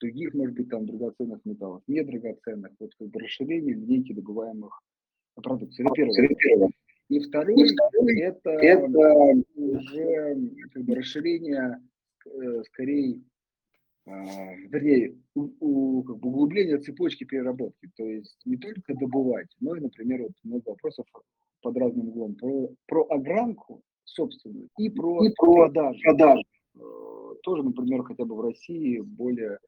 [0.00, 4.82] других, может быть, там драгоценных металлов, не драгоценных, вот как бы расширение линейки добываемых
[5.36, 5.84] продукций.
[5.84, 6.70] Это первое.
[7.08, 10.36] И второе, и второе это, это уже
[10.72, 11.82] как бы расширение
[12.24, 13.20] э, скорее
[14.06, 17.90] вернее, у, у, как бы углубление цепочки переработки.
[17.96, 21.06] То есть не только добывать, но и, например, вот много вопросов
[21.62, 26.00] под разным углом про, про огранку собственную и про, и про продажу.
[26.02, 26.42] продажу.
[26.76, 29.58] Э, тоже, например, хотя бы в России более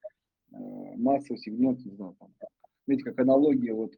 [0.53, 0.57] э,
[0.97, 2.31] массовый сегмент, не знаю, там,
[2.87, 3.93] знаете, как аналогия, вот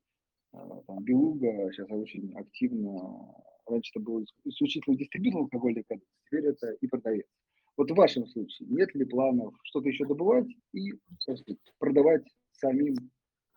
[0.52, 3.34] э, там, Белуга сейчас очень активно,
[3.66, 5.84] раньше это был исключительно дистрибьютор алкогольных
[6.26, 7.26] теперь это и продавец.
[7.76, 11.44] Вот в вашем случае нет ли планов что-то еще добывать и сказать,
[11.78, 13.10] продавать самим?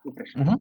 [0.04, 0.60] Угу.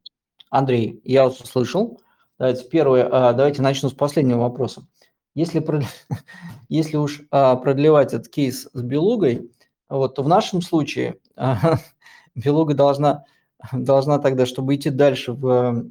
[0.49, 2.01] Андрей, я вас услышал.
[2.37, 4.87] Давайте первое, а, давайте начну с последнего вопроса.
[5.33, 5.63] Если,
[6.69, 9.51] если уж а, продлевать этот кейс с белугой,
[9.89, 11.19] вот, то в нашем случае
[12.35, 13.25] белуга должна,
[13.71, 15.87] должна тогда, чтобы идти дальше в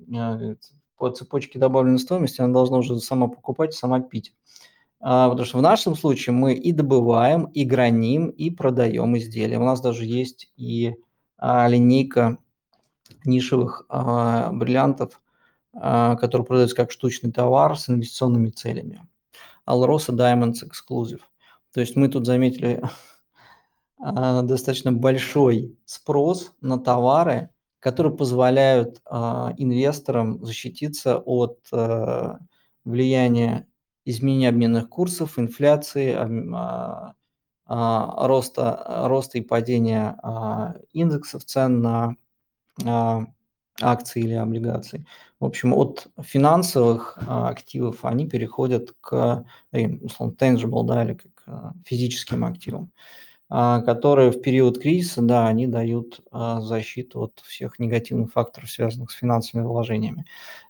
[0.96, 4.32] по цепочке добавленной стоимости, она должна уже сама покупать, сама пить.
[5.08, 9.56] А, потому что в нашем случае мы и добываем, и граним, и продаем изделия.
[9.56, 10.96] У нас даже есть и
[11.38, 12.38] а, линейка
[13.24, 15.22] нишевых а, бриллиантов,
[15.72, 19.06] которые продаются как штучный товар с инвестиционными целями.
[19.64, 21.20] Alrosa Diamonds Exclusive.
[21.72, 22.82] То есть мы тут заметили
[23.98, 32.40] достаточно большой спрос на товары, которые позволяют инвесторам защититься от а,
[32.84, 33.68] влияния
[34.06, 37.12] изменения обменных курсов, инфляции, а,
[37.66, 42.16] а, роста, роста и падения а, индексов цен на
[42.84, 43.26] а,
[43.82, 45.04] акции или облигации.
[45.40, 51.72] В общем, от финансовых а, активов они переходят к, условно, tangible, да, или к а,
[51.84, 58.32] физическим активам, а, которые в период кризиса, да, они дают а, защиту от всех негативных
[58.32, 60.24] факторов, связанных с финансовыми вложениями.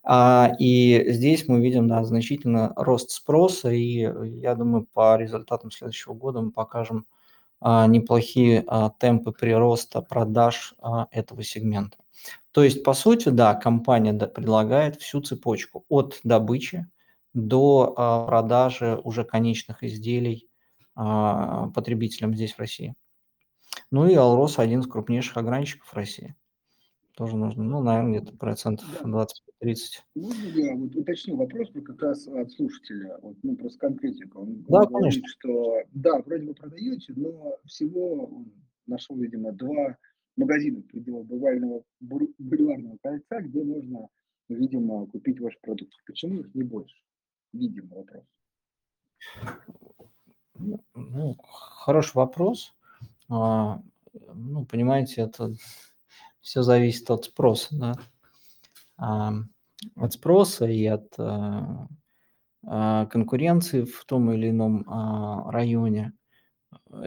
[0.05, 4.09] А, и здесь мы видим, да, значительно рост спроса, и
[4.41, 7.07] я думаю, по результатам следующего года мы покажем
[7.61, 11.97] а, неплохие а, темпы прироста продаж а, этого сегмента.
[12.53, 16.87] То есть, по сути, да, компания предлагает всю цепочку от добычи
[17.35, 17.93] до
[18.29, 20.46] продажи уже конечных изделий
[20.97, 22.95] потребителям здесь, в России.
[23.91, 26.35] Ну и Алрос один из крупнейших ограничиков России.
[27.17, 29.27] Тоже нужно, ну, наверное, где-то процентов 20-30.
[30.15, 34.37] Можно я вот уточню вопрос как раз от слушателя, вот, ну, просто конкретика.
[34.37, 35.29] Он, да, он говорит, конечно.
[35.29, 38.53] что да, вроде бы продаете, но всего он
[38.87, 39.97] нашел, видимо, два
[40.37, 44.09] магазина в пределах бульварного, бульварного кольца, где можно,
[44.51, 45.95] видимо, купить ваш продукт.
[46.07, 46.97] Почему их не больше?
[47.55, 48.25] Видимо, вопрос.
[50.59, 52.75] Ну, хороший вопрос.
[53.29, 53.81] А,
[54.35, 55.53] ну, понимаете, это
[56.41, 57.95] все зависит от спроса, да.
[58.99, 59.33] А,
[59.97, 61.89] от спроса и от а,
[62.65, 64.85] а, конкуренции в том или ином
[65.51, 66.13] районе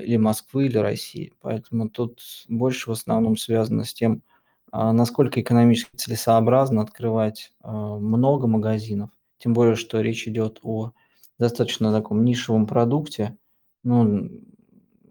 [0.02, 1.34] или Москвы, или России.
[1.42, 4.24] Поэтому тут больше в основном связано с тем,
[4.72, 10.94] насколько экономически целесообразно открывать много магазинов, тем более, что речь идет о
[11.40, 13.38] достаточно таком нишевом продукте,
[13.84, 14.30] ну,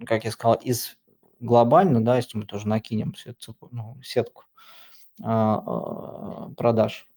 [0.06, 0.96] как я сказал, из
[1.40, 4.44] глобально, да, если мы тоже накинем сетку, ну, сетку
[5.22, 7.08] а, продаж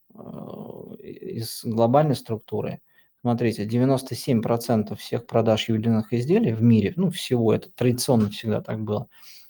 [0.99, 2.81] из глобальной структуры–
[3.21, 9.07] Смотрите, 97% всех продаж ювелирных изделий в мире, ну, всего, это традиционно всегда так было,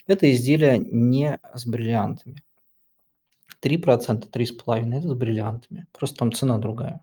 [0.07, 2.43] это изделия не с бриллиантами.
[3.61, 5.87] 3%, 3,5% это с бриллиантами.
[5.93, 7.01] Просто там цена другая.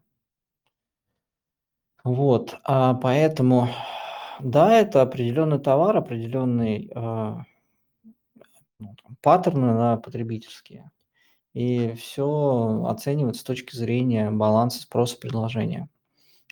[2.05, 3.69] Вот, а поэтому,
[4.41, 7.35] да, это определенный товар, определенный э,
[8.79, 10.91] ну, там, паттерны да, потребительские.
[11.55, 15.89] И все оценивается с точки зрения баланса спроса предложения.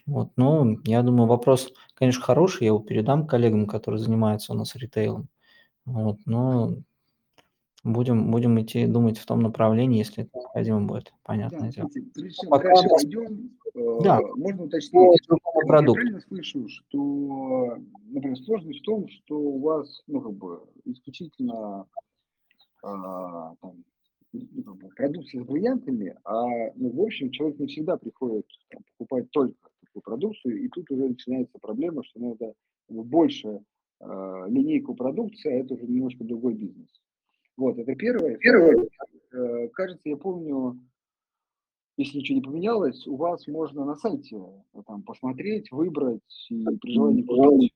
[0.07, 4.75] Вот, ну, я думаю, вопрос, конечно, хороший, я его передам коллегам, которые занимаются у нас
[4.77, 5.29] ритейлом.
[5.85, 6.77] Вот, но
[7.83, 11.85] будем, будем идти думать в том направлении, если это необходимо будет, понятное да,
[12.49, 13.51] Пока дальше пойдем,
[14.03, 14.21] да.
[14.21, 17.77] э, можно уточнить, я правильно слышу, что,
[18.09, 21.87] например, сложность в том, что у вас, ну, как бы, исключительно
[22.83, 23.85] э, там,
[24.33, 29.71] ну, продукция с бриллиантами, а, ну, в общем, человек не всегда приходит там, покупать только
[29.85, 32.55] такую продукцию, и тут уже начинается проблема, что надо
[32.89, 33.61] больше
[34.01, 36.89] э, линейку продукции, а это уже немножко другой бизнес.
[37.57, 38.37] Вот, это первое.
[38.37, 38.89] Первое,
[39.33, 40.79] э, кажется, я помню,
[41.97, 46.93] если ничего не поменялось, у вас можно на сайте э, там посмотреть, выбрать и при
[46.93, 47.73] желании купить.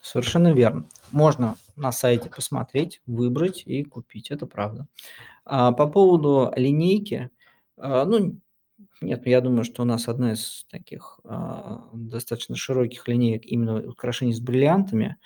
[0.00, 0.86] Совершенно верно.
[1.12, 4.30] Можно на сайте посмотреть, выбрать и купить.
[4.30, 4.86] Это правда.
[5.44, 7.30] А по поводу линейки,
[7.76, 8.36] а, ну,
[9.00, 14.32] нет, я думаю, что у нас одна из таких а, достаточно широких линеек именно украшений
[14.32, 15.16] с бриллиантами.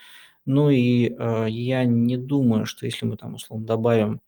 [0.45, 4.21] Ну и а, я не думаю, что если мы там условно добавим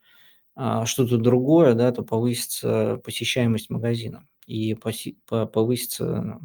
[0.56, 4.74] что-то другое, да, то повысится посещаемость магазина и
[5.26, 6.40] повысится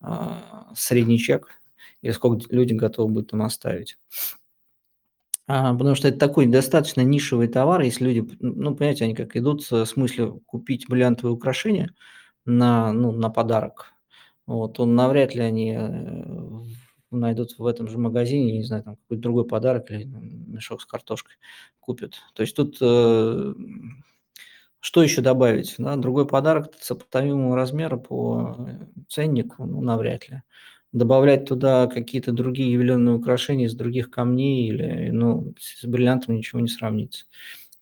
[0.00, 1.48] а, средний чек,
[2.02, 3.98] или сколько люди готовы будут там оставить.
[5.46, 9.64] А, потому что это такой достаточно нишевый товар, если люди, ну, понимаете, они как идут
[9.64, 11.94] с мыслью купить бриллиантовые украшения
[12.44, 13.92] на, ну, на подарок,
[14.46, 16.62] вот, то навряд ли они э,
[17.20, 21.36] найдут в этом же магазине, не знаю, там какой-то другой подарок или мешок с картошкой
[21.80, 22.14] купят.
[22.34, 23.54] То есть тут э,
[24.80, 25.74] что еще добавить?
[25.78, 25.96] Да?
[25.96, 28.68] Другой подарок сопоставимого размера по
[29.08, 30.42] ценнику, ну, навряд ли
[30.94, 36.68] добавлять туда какие-то другие ювелирные украшения из других камней или, ну, с бриллиантом ничего не
[36.68, 37.24] сравнится.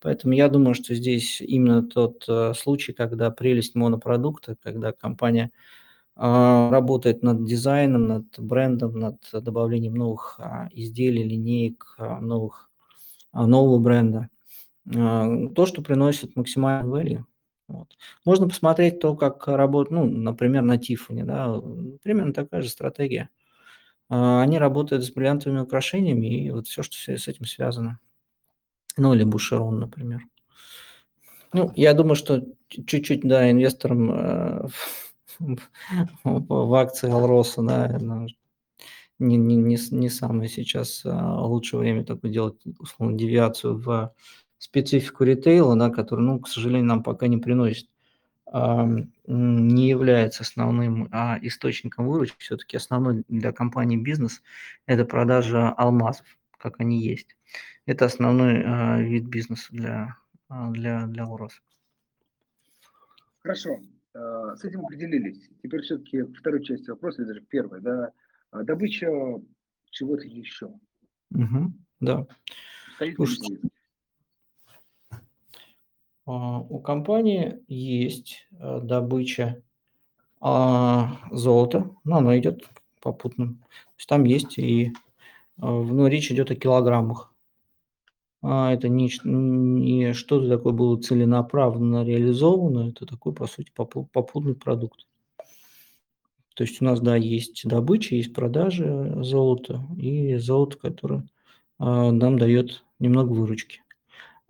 [0.01, 5.82] Поэтому я думаю, что здесь именно тот э, случай, когда прелесть монопродукта, когда компания э,
[6.15, 12.69] работает над дизайном, над брендом, над добавлением новых э, изделий, линеек, э, новых,
[13.33, 14.29] нового бренда.
[14.85, 17.23] То, что приносит максимальный value.
[17.69, 17.87] Вот.
[18.25, 21.61] Можно посмотреть то, как работает, ну, например, на Тиффани, да,
[22.03, 23.29] примерно такая же стратегия.
[24.09, 27.99] Они работают с бриллиантовыми украшениями и вот все, что с этим связано.
[28.97, 30.21] Ну, или Бушерон, например.
[31.53, 34.67] Ну, я думаю, что чуть-чуть, да, инвесторам э,
[36.23, 37.99] в акции Алроса, да,
[39.19, 44.13] не, не, не, не самое сейчас а, лучшее время такое делать, условно, девиацию в
[44.57, 47.87] специфику ритейла, да, который, ну, к сожалению, нам пока не приносит,
[48.53, 52.39] не является основным а, источником выручки.
[52.39, 54.41] Все-таки основной для компании бизнес–
[54.85, 56.25] это продажа алмазов,
[56.57, 57.35] как они есть.
[57.85, 60.17] Это основной а, вид бизнеса для,
[60.49, 61.61] для, для УРОС.
[63.41, 63.79] Хорошо,
[64.13, 65.49] с этим определились.
[65.61, 68.11] Теперь все-таки второй часть вопроса, или даже первая, да,
[68.51, 69.09] а, добыча
[69.89, 70.67] чего-то еще.
[71.31, 72.27] Угу, да.
[73.15, 73.59] Слушайте,
[76.25, 79.61] а, у компании есть а, добыча
[80.39, 82.69] а, золота, но она идет
[83.01, 83.47] попутно.
[83.47, 84.93] То есть там есть и
[85.57, 87.32] ну, речь идет о килограммах.
[88.43, 95.07] Это не, не что-то такое было целенаправленно реализовано, это такой, по сути, попутный продукт.
[96.53, 101.25] То есть у нас, да, есть добыча, есть продажи золота и золото, которое
[101.79, 103.81] нам дает немного выручки.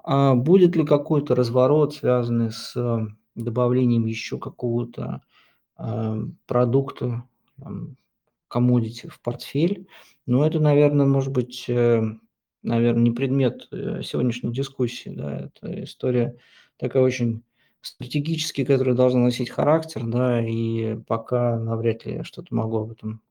[0.03, 5.21] А будет ли какой-то разворот, связанный с э, добавлением еще какого-то
[6.45, 7.23] продукта,
[8.49, 9.87] коммодити в портфель?
[10.25, 12.03] Ну, это, наверное, может быть, э,
[12.63, 15.09] наверное, не предмет сегодняшней дискуссии.
[15.09, 15.37] Да?
[15.51, 16.37] Это история
[16.77, 17.43] такая очень
[17.81, 23.21] стратегически, которая должна носить характер, да, и пока навряд ли я что-то могу об этом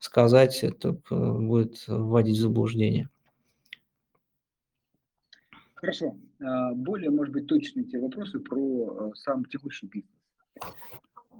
[0.00, 3.08] сказать, это будет вводить в заблуждение.
[5.74, 6.16] Хорошо.
[6.42, 10.12] А, более, может быть, точные те вопросы про а, сам текущий бизнес.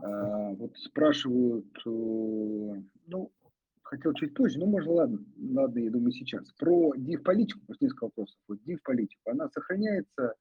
[0.03, 3.31] А, вот спрашивают, э, ну,
[3.91, 5.19] хотел чуть позже, но можно, ладно,
[5.53, 6.51] ладно, я думаю, сейчас.
[6.59, 8.39] Про див-политику, просто несколько вопросов.
[8.49, 10.35] Вот див-политику, она сохраняется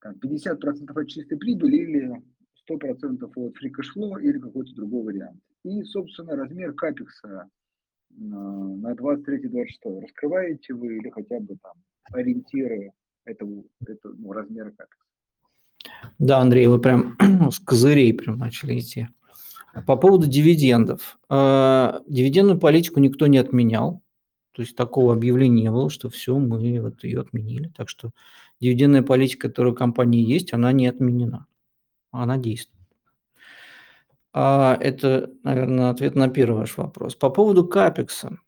[0.00, 2.22] там, 50% от чистой прибыли или
[2.68, 5.40] 100% от фри или какой-то другой вариант.
[5.64, 7.48] И, собственно, размер капекса
[8.10, 10.00] на 23-26.
[10.00, 11.74] Раскрываете вы или хотя бы там
[12.12, 12.92] ориентиры
[13.24, 14.88] этого, этого ну, размера как?
[16.18, 17.16] Да, Андрей, вы прям
[17.50, 19.08] с козырей прям начали идти.
[19.86, 21.18] По поводу дивидендов.
[21.28, 24.02] А, дивидендную политику никто не отменял.
[24.52, 27.72] То есть такого объявления не было, что все, мы вот ее отменили.
[27.76, 28.10] Так что
[28.60, 31.46] дивидендная политика, которая у компании есть, она не отменена.
[32.10, 32.80] Она действует.
[34.32, 37.14] А это, наверное, ответ на первый ваш вопрос.
[37.14, 38.38] По поводу капекса.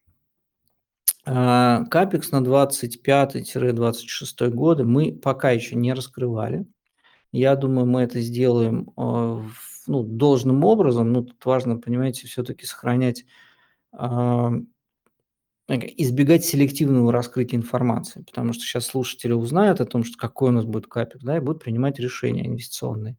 [1.24, 6.66] А, Капекс на 25-26 годы мы пока еще не раскрывали.
[7.30, 9.44] Я думаю, мы это сделаем а,
[9.86, 11.12] ну, должным образом.
[11.12, 13.24] Но тут важно, понимаете, все-таки сохранять,
[13.92, 14.52] а,
[15.68, 20.64] избегать селективного раскрытия информации, потому что сейчас слушатели узнают о том, что какой у нас
[20.64, 23.16] будет капекс, да, и будут принимать решения инвестиционные.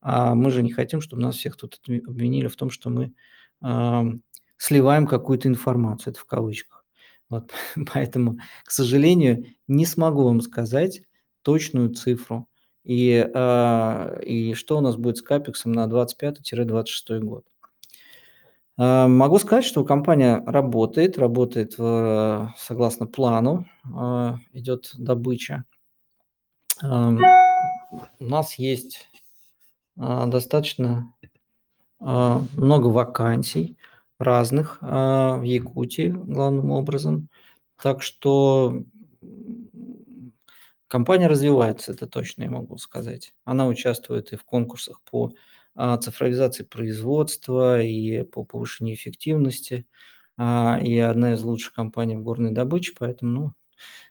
[0.00, 3.12] А мы же не хотим, чтобы нас всех тут обвинили в том, что мы
[4.56, 6.84] сливаем какую-то информацию, это в кавычках.
[7.28, 7.52] Вот,
[7.92, 11.02] поэтому, к сожалению, не смогу вам сказать
[11.42, 12.46] точную цифру.
[12.84, 17.44] И, э, и что у нас будет с капексом на 25-26 год.
[18.78, 21.74] Э, могу сказать, что компания работает, работает
[22.58, 25.64] согласно плану, э, идет добыча.
[26.82, 29.08] У нас есть
[29.96, 31.12] достаточно
[32.00, 33.76] много вакансий
[34.22, 37.28] разных а, в Якутии главным образом.
[37.80, 38.82] Так что
[40.92, 43.32] компания развивается, это точно я могу сказать.
[43.46, 45.32] Она участвует и в конкурсах по
[45.74, 49.86] а, цифровизации производства и по повышению эффективности.
[50.36, 53.54] А, и одна из лучших компаний в горной добыче, поэтому,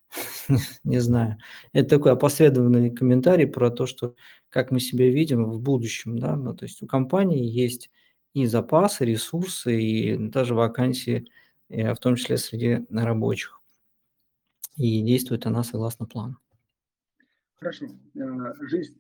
[0.10, 1.38] ну, не знаю.
[1.72, 4.16] Это такой опосредованный комментарий про то, что
[4.50, 6.18] как мы себя видим в будущем.
[6.18, 6.36] Да?
[6.36, 7.92] Ну, то есть у компании есть
[8.34, 11.28] и запасы, ресурсы, и даже вакансии,
[11.70, 13.62] в том числе среди рабочих.
[14.78, 16.41] И действует она согласно плану.
[17.62, 17.86] Хорошо.
[18.16, 18.96] Э, жизнь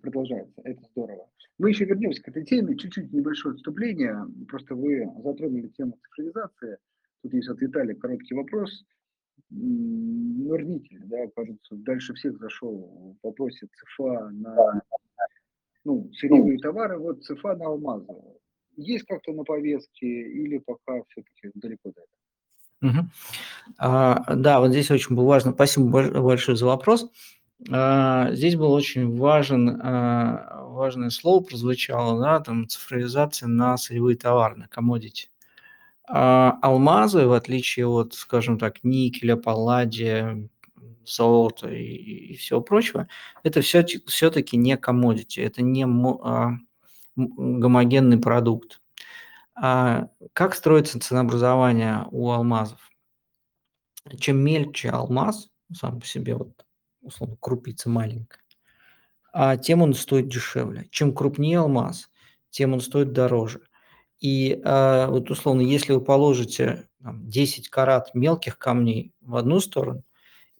[0.00, 0.62] продолжается.
[0.64, 1.28] Это здорово.
[1.58, 2.74] Мы еще вернемся к этой теме.
[2.76, 4.26] Чуть-чуть небольшое отступление.
[4.48, 6.78] Просто вы затронули тему цифровизации.
[7.22, 8.84] Тут есть от Виталия короткий вопрос.
[9.50, 14.82] нурнитель, да, кажется, дальше всех зашел в вопросе ЦФА на
[15.84, 18.06] ну, сырьевые товары, вот ЦФА на алмазы.
[18.76, 22.16] Есть как-то на повестке или пока все-таки далеко до этого?
[22.82, 23.08] Угу.
[23.78, 25.52] А, да, вот здесь очень было важно.
[25.52, 27.10] Спасибо большое за вопрос.
[27.70, 34.56] А, здесь был очень важен, а, важное слово прозвучало, да, там цифровизация на сырьевые товары,
[34.56, 35.28] на commodity.
[36.08, 40.48] А алмазы, в отличие от, скажем так, никеля, палладия,
[41.04, 43.08] золота и, и всего прочего,
[43.42, 46.52] это все, все-таки не commodity, это не а,
[47.16, 48.80] гомогенный продукт.
[49.54, 52.90] А как строится ценообразование у алмазов?
[54.18, 56.65] Чем мельче алмаз, сам по себе, вот,
[57.06, 58.40] условно, крупица маленькая,
[59.32, 60.86] а тем он стоит дешевле.
[60.90, 62.10] Чем крупнее алмаз,
[62.50, 63.60] тем он стоит дороже.
[64.18, 70.04] И э, вот условно, если вы положите там, 10 карат мелких камней в одну сторону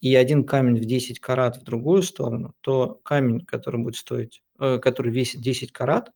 [0.01, 4.78] и один камень в 10 карат в другую сторону, то камень, который будет стоить, э,
[4.78, 6.12] который весит 10 карат,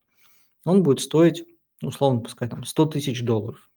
[0.64, 1.44] он будет стоить,
[1.82, 3.70] условно пускай там 100 тысяч долларов.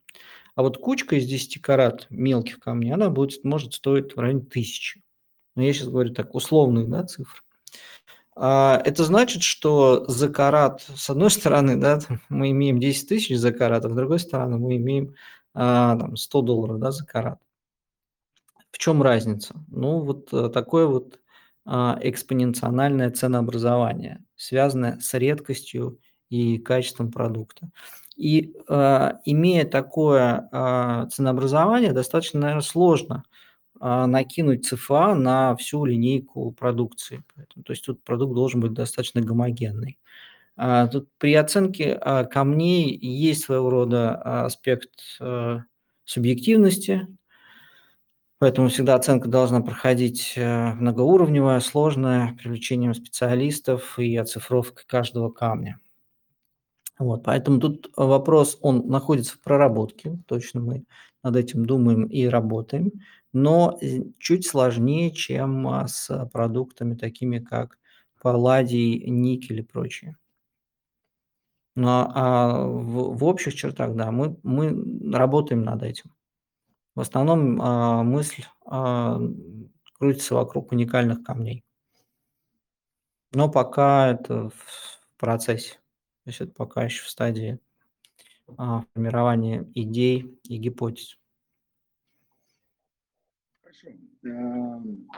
[0.55, 5.01] А вот кучка из 10 карат мелких камней, она будет, может стоить в районе тысячи.
[5.55, 7.41] Но я сейчас говорю так, условные да, цифры.
[8.35, 11.99] А, это значит, что за карат, с одной стороны, да,
[12.29, 15.15] мы имеем 10 тысяч за карат, а с другой стороны мы имеем
[15.53, 17.39] а, там, 100 долларов да, за карат.
[18.71, 19.53] В чем разница?
[19.67, 21.19] Ну, вот э, такое вот
[21.63, 25.99] а, экспоненциональное ценообразование, связанное с редкостью
[26.29, 27.69] и качеством продукта.
[28.15, 28.53] И
[29.25, 30.47] имея такое
[31.11, 33.23] ценообразование, достаточно, наверное, сложно–
[33.83, 37.23] накинуть ЦФА на всю линейку продукции.
[37.35, 39.97] Поэтому, то есть тут продукт должен быть достаточно гомогенный.
[40.55, 44.91] А, тут при оценке а, камней есть своего рода аспект
[46.05, 47.07] субъективности,
[48.39, 55.79] поэтому всегда оценка должна проходить многоуровневая, сложная, привлечением специалистов и оцифровкой каждого камня.
[56.99, 60.83] Вот, поэтому тут вопрос, он находится в проработке, точно мы
[61.23, 62.91] над этим думаем и работаем
[63.33, 63.79] но
[64.19, 67.77] чуть сложнее, чем а, с продуктами такими, как
[68.21, 70.17] палладий, никель и прочее.
[71.75, 76.13] Но а в, в общих чертах, да, мы, мы работаем над этим.
[76.95, 79.19] В основном а, мысль а,
[79.97, 81.63] крутится вокруг уникальных камней.
[83.31, 85.79] Но пока это в процессе.
[86.23, 87.59] То есть это пока еще в стадии
[88.57, 91.17] а, формирования идей и гипотез.
[93.83, 94.12] Эм,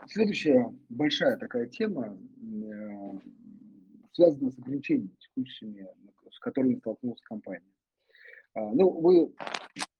[0.07, 3.19] следующая большая такая тема э,
[4.13, 5.87] связана с ограничениями текущими,
[6.31, 7.71] с которыми столкнулась компания.
[8.55, 9.33] А, ну, вы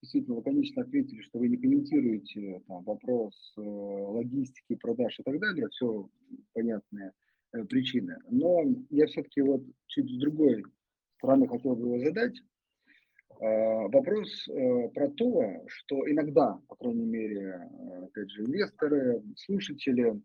[0.01, 5.67] действительно лаконично ответили, что вы не комментируете там, вопрос э, логистики, продаж и так далее,
[5.69, 6.09] все
[6.53, 7.11] понятные
[7.53, 8.17] э, причины.
[8.29, 10.63] Но я все-таки вот чуть с другой
[11.17, 12.41] стороны хотел бы его задать.
[13.39, 20.21] Э, вопрос э, про то, что иногда, по крайней мере, э, опять же, инвесторы, слушатели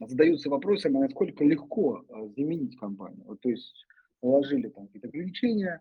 [0.00, 2.04] задаются вопросом, а насколько легко
[2.36, 3.24] заменить компанию.
[3.24, 3.86] Вот, то есть
[4.20, 5.80] положили там какие-то ограничения,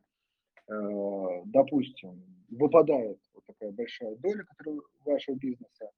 [0.67, 5.89] допустим, выпадает вот такая большая доля которая, вашего бизнеса,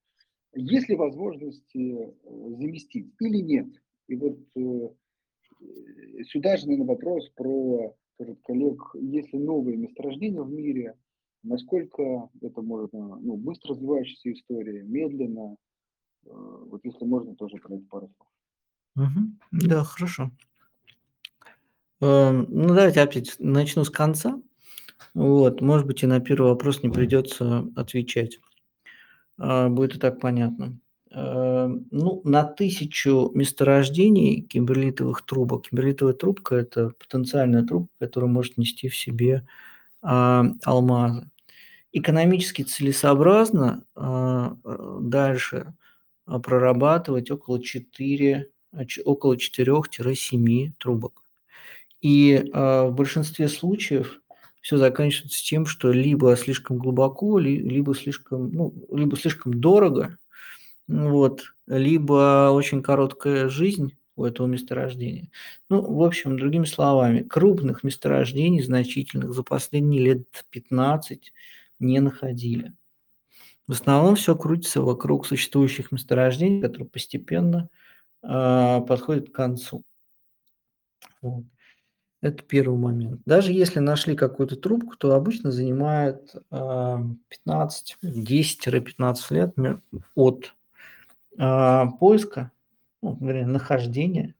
[0.54, 3.68] есть ли возможности заместить или нет?
[4.08, 4.38] И вот
[6.28, 10.98] сюда же, наверное, вопрос про скажет коллег, если новые месторождения в мире,
[11.44, 15.56] насколько это может, ну, быстро развивающаяся история, медленно,
[16.26, 19.10] э, вот если можно, тоже про это пару слов.
[19.52, 20.32] Да, хорошо.
[22.02, 24.42] Эм, ну, давайте опять начну с конца.
[25.14, 28.40] Вот, может быть, и на первый вопрос не придется отвечать.
[29.38, 30.78] А, будет и так понятно.
[31.16, 35.70] Эм, ну, на тысячу месторождений кимберлитовых трубок.
[35.70, 39.48] Кимберлитовая трубка– это потенциальная трубка, которая может нести в себе
[40.02, 41.30] а, алмазы.
[41.92, 44.58] Экономически целесообразно а,
[45.02, 45.76] дальше
[46.26, 48.50] а, прорабатывать около 4,
[49.06, 51.24] около 4-7 трубок.
[52.02, 54.20] И в большинстве случаев
[54.62, 60.18] все заканчивается тем, что либо слишком глубоко, либо слишком, ну, либо слишком дорого–
[60.88, 65.30] вот, либо очень короткая жизнь у этого месторождения.
[65.70, 71.32] Ну, в общем, другими словами, крупных месторождений значительных за последние лет 15
[71.80, 72.74] не находили.
[73.68, 77.70] В основном все крутится вокруг существующих месторождений, которые постепенно
[78.22, 79.84] э, подходят к концу.
[81.22, 81.46] Вот.
[82.22, 83.22] Это первый момент.
[83.26, 86.98] Даже если нашли какую-то трубку, то обычно занимает э,
[87.46, 89.56] 15, 10-15 лет
[90.16, 90.54] от
[91.38, 92.52] поиска,
[93.02, 94.36] ну, вернее, нахождения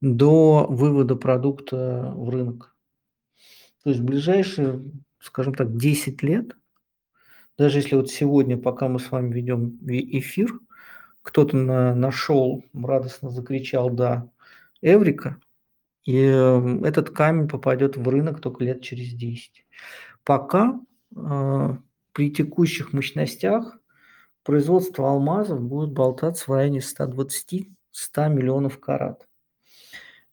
[0.00, 2.74] до вывода продукта в рынок.
[3.82, 4.82] То есть в ближайшие,
[5.20, 6.56] скажем так, 10 лет,
[7.56, 10.58] даже если вот сегодня, пока мы с вами ведем эфир,
[11.22, 14.28] кто-то на, нашел, радостно закричал «да»,
[14.82, 15.40] Эврика,
[16.04, 19.66] и эм, этот камень попадет в рынок только лет через 10.
[20.22, 20.80] Пока
[21.16, 21.76] э,
[22.12, 23.78] при текущих мощностях
[24.46, 27.66] производство алмазов будет болтаться в районе 120-100
[28.28, 29.26] миллионов карат.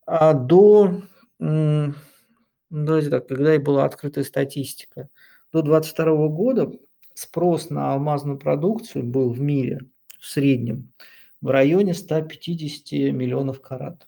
[0.05, 1.01] А до,
[1.39, 5.09] давайте так, когда и была открытая статистика,
[5.51, 6.71] до 2022 года
[7.15, 9.81] спрос на алмазную продукцию был в мире
[10.19, 10.93] в среднем
[11.41, 14.07] в районе 150 миллионов карат.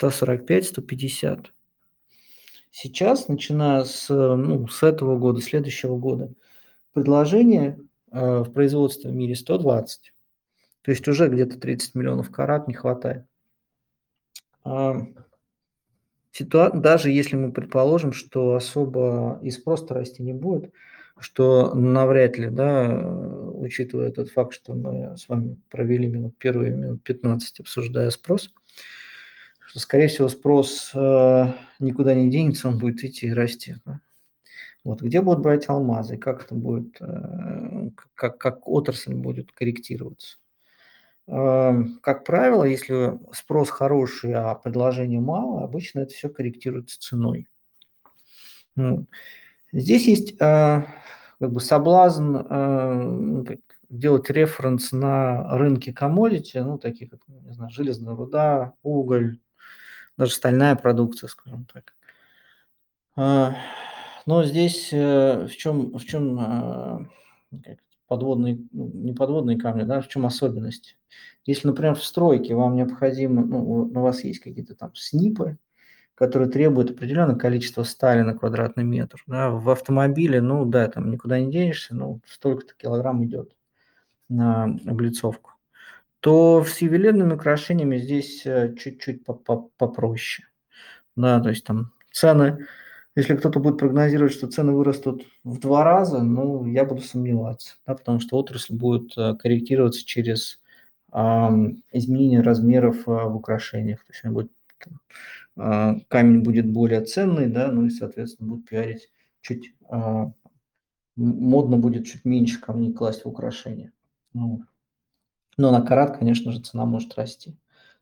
[0.00, 1.48] 145-150.
[2.70, 6.32] Сейчас, начиная с, ну, с этого года, следующего года,
[6.94, 7.78] предложение
[8.14, 10.12] в производстве в мире 120.
[10.82, 13.24] То есть уже где-то 30 миллионов карат не хватает.
[14.64, 14.96] А,
[16.32, 16.70] ситуа...
[16.70, 20.72] Даже если мы предположим, что особо и спрос расти не будет,
[21.18, 23.00] что навряд ли, да,
[23.54, 28.52] учитывая тот факт, что мы с вами провели минут первые минут 15, обсуждая спрос,
[29.66, 33.76] что, скорее всего, спрос э, никуда не денется, он будет идти и расти.
[33.84, 34.00] Да?
[34.84, 40.36] Вот, где будут брать алмазы, как это будет, э, как, как отрасль будет корректироваться.
[41.26, 41.72] Э,
[42.02, 47.48] как правило, если спрос хороший, а предложения мало, обычно это все корректируется ценой.
[48.76, 49.06] Ну,
[49.72, 50.84] здесь есть э,
[51.40, 53.56] как бы соблазн э,
[53.88, 59.38] делать референс на рынке комодити, ну, такие как, не знаю, железная руда, уголь,
[60.18, 61.94] даже стальная продукция, скажем так.
[64.26, 67.06] Но здесь э, в чем, в чем а,
[68.06, 70.96] подводные, ну, не подводные камни, да, в чем особенность?
[71.44, 75.58] Если, например, в стройке вам необходимо, ну, у вас есть какие-то там снипы,
[76.14, 79.22] которые требуют определенное количество стали на квадратный метр.
[79.26, 83.54] Да, в автомобиле, ну да, там никуда не денешься, ну столько-то килограмм идет
[84.28, 85.54] на облицовку
[86.24, 90.48] то с ювелирными украшениями здесь э, чуть-чуть попроще.
[91.16, 92.66] Да, то есть там цены,
[93.16, 97.94] если кто-то будет прогнозировать, что цены вырастут в два раза, ну, я буду сомневаться, да,
[97.94, 100.60] потому что отрасль будет э, корректироваться через
[101.12, 101.18] э,
[101.92, 104.04] изменение размеров э, в украшениях.
[104.04, 104.50] То есть будет,
[105.56, 109.08] э, камень будет более ценный, да, ну и, соответственно, будут пиарить
[109.42, 110.30] чуть, э,
[111.16, 113.92] модно будет чуть меньше камней класть в украшения.
[114.32, 114.64] Ну,
[115.56, 117.52] но на карат, конечно же, цена может расти.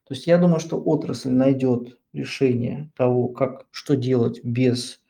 [0.05, 5.02] То есть я думаю, что отрасль найдет решение того, как, что делать без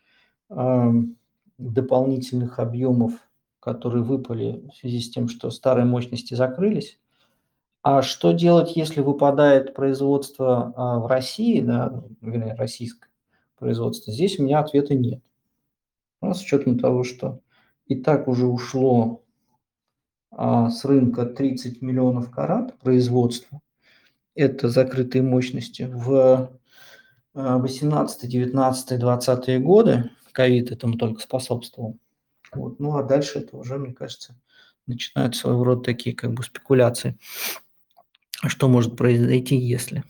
[1.58, 3.14] дополнительных объемов,
[3.60, 6.98] которые выпали в связи с тем, что старые мощности закрылись.
[7.82, 13.08] А что делать, если выпадает производство э, в России, да, вернее, российское
[13.58, 14.12] производство?
[14.12, 15.20] Здесь у меня ответа нет.
[16.20, 17.40] Но с учетом того, что
[17.86, 19.22] и так уже ушло
[20.30, 23.60] а, с рынка 30 миллионов карат производства.
[24.34, 25.90] Это закрытые мощности.
[25.92, 26.50] В
[27.34, 31.98] 18, 19, 20 годы ковид этому только способствовал.
[32.52, 32.80] Вот.
[32.80, 34.34] Ну а дальше это уже, мне кажется,
[34.86, 37.16] начинают своего рода такие как бы спекуляции.
[38.46, 40.02] Что может произойти, если?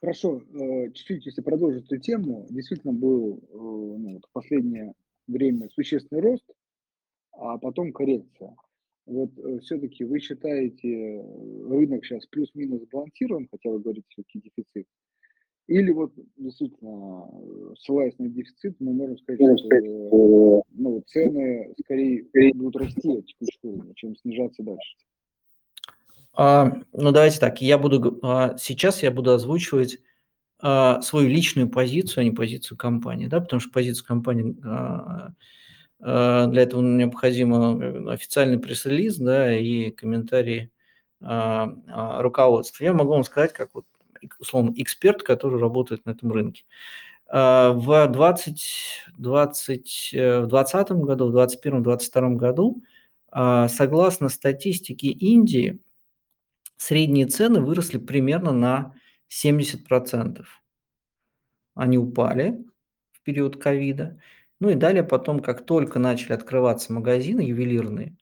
[0.00, 4.92] Хорошо, э, чуть-чуть, если продолжить эту тему, действительно был э, ну, в последнее
[5.26, 6.44] время существенный рост
[7.38, 8.54] а потом коррекция.
[9.06, 14.86] Вот э, все-таки вы считаете э, рынок сейчас плюс-минус сбалансирован, хотя вы говорите все-таки дефицит,
[15.68, 22.76] или вот действительно, э, ссылаясь на дефицит, мы можем сказать, что ну, цены скорее будут
[22.82, 24.96] расти от текущего уровня, чем снижаться дальше?
[26.34, 29.98] А, ну, давайте так, я буду, а, сейчас я буду озвучивать
[30.60, 35.32] а, свою личную позицию, а не позицию компании, да, потому что позицию компании а,
[36.00, 40.70] Э, для этого необходимо э, официальный пресс-релиз да, и комментарии
[41.20, 42.84] а, а, руководства.
[42.84, 43.84] Я могу вам сказать, как вот,
[44.38, 46.64] условно, эксперт, который работает на этом рынке.
[47.28, 52.82] А, в 20, 20, э, в 2020 году, в 2021-2022 году,
[53.30, 55.80] согласно статистике Индии,
[56.78, 58.94] средние цены выросли примерно на
[59.28, 60.46] 70%.
[61.74, 62.64] Они упали
[63.12, 64.18] в период ковида.
[64.60, 68.16] Ну и далее потом, как только начали открываться магазины ювелирные,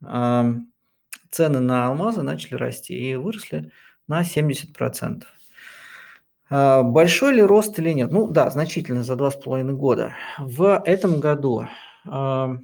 [0.00, 3.72] цены на алмазы начали расти и выросли
[4.08, 5.24] на 70%.
[6.50, 8.10] А, большой ли рост или нет?
[8.10, 10.14] Ну да, значительно за два с половиной года.
[10.38, 11.66] В этом году
[12.04, 12.56] А,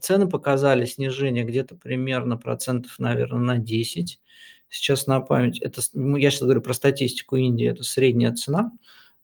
[0.00, 4.20] цены показали снижение где-то примерно процентов, наверное, на 10.
[4.68, 8.72] Сейчас на память, это, ну, я сейчас говорю про статистику Индии, это средняя цена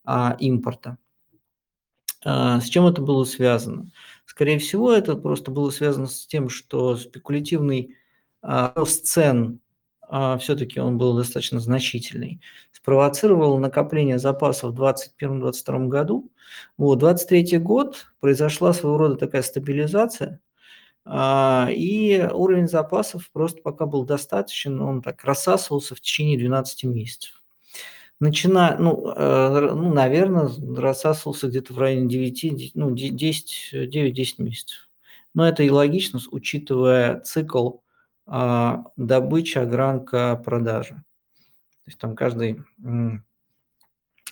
[0.05, 0.97] а, импорта.
[2.25, 3.91] А, с чем это было связано?
[4.25, 7.97] Скорее всего, это просто было связано с тем, что спекулятивный
[8.41, 9.64] а, рост цен а,
[10.41, 12.41] все-таки он был достаточно значительный,
[12.73, 16.31] спровоцировал накопление запасов в 2021-2022 году.
[16.77, 20.41] Вот, 2023 год произошла своего рода такая стабилизация,
[21.07, 27.43] а, и уровень запасов просто пока был достаточен, он так рассасывался в течение 12 месяцев.
[28.21, 34.89] Начиная, ну, э, ну, наверное, рассасывался где-то в районе 9, ну, 10, 9-10 месяцев.
[35.35, 37.79] Но это и логично, учитывая цикл
[38.27, 40.95] а, добыча, огранка, продажа.
[40.95, 42.63] То есть там каждый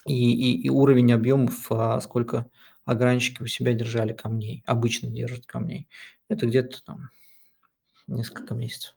[0.07, 2.47] и, и, и уровень объемов, а, сколько
[2.85, 5.89] огранщики у себя держали камней, обычно держат камней.
[6.29, 7.11] Это где-то там
[8.07, 8.95] несколько месяцев.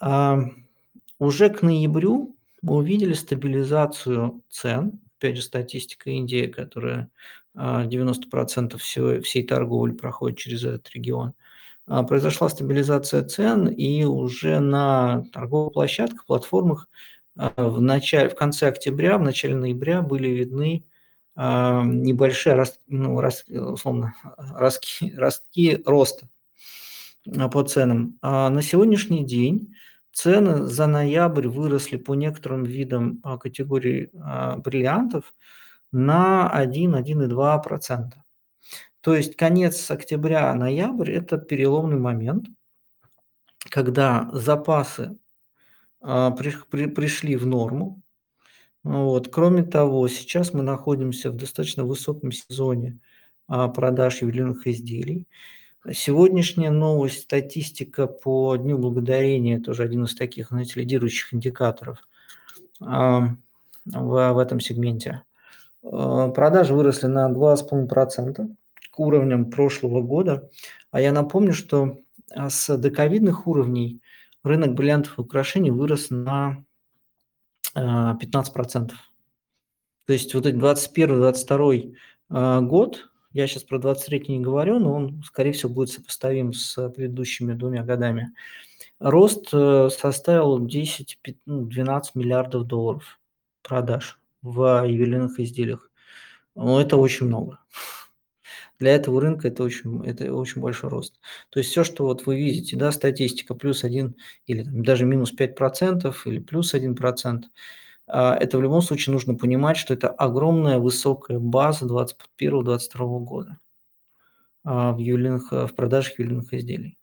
[0.00, 0.38] А,
[1.18, 5.00] уже к ноябрю мы увидели стабилизацию цен.
[5.18, 7.10] Опять же, статистика Индии, которая
[7.54, 11.34] 90% а, всего, всей торговли проходит через этот регион.
[11.88, 16.86] А, произошла стабилизация цен, и уже на торговых площадках, платформах
[17.38, 20.84] а, в, начале, в конце октября, в начале ноября были видны
[21.36, 24.16] небольшие рост, ну, условно,
[24.56, 26.26] ростки, ростки роста
[27.52, 28.18] по ценам.
[28.22, 29.72] А на сегодняшний день
[30.12, 34.10] цены за ноябрь выросли по некоторым видам категории
[34.64, 35.32] бриллиантов
[35.92, 38.14] на 1-1,2%.
[39.00, 42.46] То есть конец октября-ноябрь– это переломный момент,
[43.70, 45.16] когда запасы
[46.00, 48.02] а, при, при, пришли в норму.
[48.82, 49.28] Вот.
[49.28, 52.98] Кроме того, сейчас мы находимся в достаточно высоком сезоне
[53.46, 55.26] а, продаж ювелирных изделий.
[55.92, 61.98] Сегодняшняя новость, статистика по Дню Благодарения, тоже один из таких, знаете, лидирующих индикаторов
[62.80, 63.36] а,
[63.84, 65.22] в, этом сегменте.
[65.82, 68.48] Продажи выросли на 2,5%
[68.98, 70.50] уровням прошлого года.
[70.90, 71.98] А я напомню, что
[72.30, 74.00] а, с доковидных уровней
[74.42, 76.64] рынок бриллиантов и украшений вырос на
[77.74, 77.74] 15%.
[77.74, 78.84] А,
[80.06, 81.94] То есть вот этот 21-22
[82.30, 86.88] а, год, я сейчас про 23 не говорю, но он, скорее всего, будет сопоставим с
[86.90, 88.32] предыдущими двумя годами.
[88.98, 91.68] Рост э, составил 10-12 ну,
[92.14, 93.20] миллиардов долларов
[93.62, 95.90] продаж в ювелирных изделиях.
[96.54, 97.60] Ну, это очень много.
[98.78, 101.20] Для этого рынка это очень, это очень большой рост.
[101.50, 104.14] То есть все, что вот вы видите, да, статистика плюс 1
[104.46, 107.44] или даже минус 5% или плюс 1%,
[108.06, 113.58] а, это в любом случае нужно понимать, что это огромная высокая база 2021-2022 года
[114.64, 116.98] а, в, ювелирных, в продажах ювелирных изделий.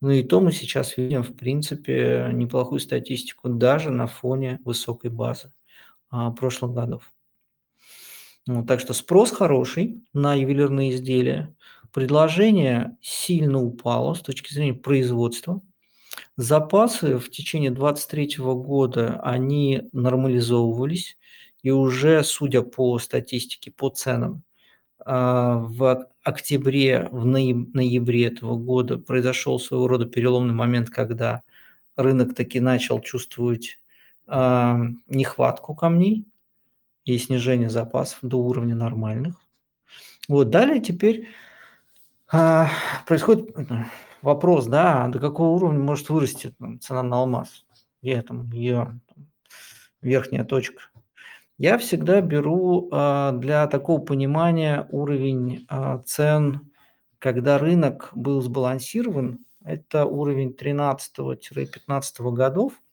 [0.00, 5.52] Ну и то мы сейчас видим, в принципе, неплохую статистику даже на фоне высокой базы
[6.10, 7.13] а, прошлых годов.
[8.46, 11.54] Вот, так что спрос хороший на ювелирные изделия,
[11.92, 15.62] предложение сильно упало с точки зрения производства.
[16.36, 21.16] Запасы в течение 2023 года, они нормализовывались,
[21.62, 24.42] и уже, судя по статистике, по ценам,
[25.06, 31.42] а, в октябре, в ноябре этого года произошел своего рода переломный момент, когда
[31.96, 33.78] рынок таки начал чувствовать
[34.26, 36.26] а, нехватку камней,
[37.04, 39.36] и снижение запасов до уровня нормальных.
[40.28, 41.28] Вот далее теперь
[42.32, 42.68] а,
[43.06, 43.54] происходит
[44.22, 47.64] вопрос, да, до какого уровня может вырасти там, цена на алмаз,
[48.02, 49.26] где там ее там,
[50.00, 50.82] верхняя точка.
[51.58, 56.72] Я всегда беру а, для такого понимания уровень а, цен,
[57.18, 62.83] когда рынок был сбалансирован, это уровень 13-15 годов, а,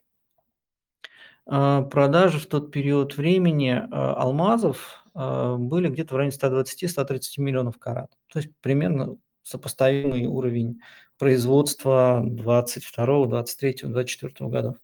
[1.45, 8.11] продажи в тот период времени а, алмазов а, были где-то в районе 120-130 миллионов карат.
[8.31, 10.79] То есть примерно сопоставимый уровень
[11.17, 14.77] производства 22, 23, 24 годов.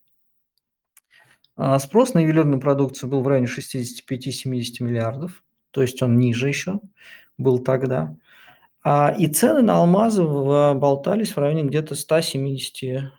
[1.79, 6.79] Спрос на ювелирную продукцию был в районе 65-70 миллиардов, то есть он ниже еще
[7.39, 8.15] был тогда.
[9.17, 13.09] И цены на алмазы болтались в районе где-то 170-180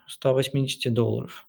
[0.91, 1.48] долларов.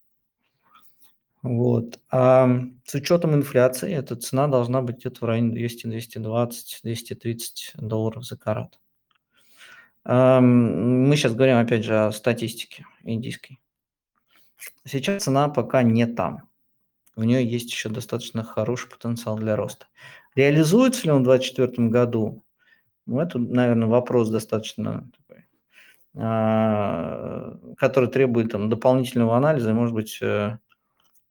[1.41, 1.99] Вот.
[2.11, 2.49] А
[2.85, 8.37] с учетом инфляции эта цена должна быть где-то в районе 200, 220, 230 долларов за
[8.37, 8.79] карат.
[10.05, 13.59] Мы сейчас говорим, опять же, о статистике индийской.
[14.85, 16.49] Сейчас цена пока не там.
[17.15, 19.87] У нее есть еще достаточно хороший потенциал для роста.
[20.35, 22.43] Реализуется ли он в 2024 году?
[23.05, 25.45] Ну, это, наверное, вопрос достаточно такой,
[27.75, 30.19] который требует там, дополнительного анализа, может быть,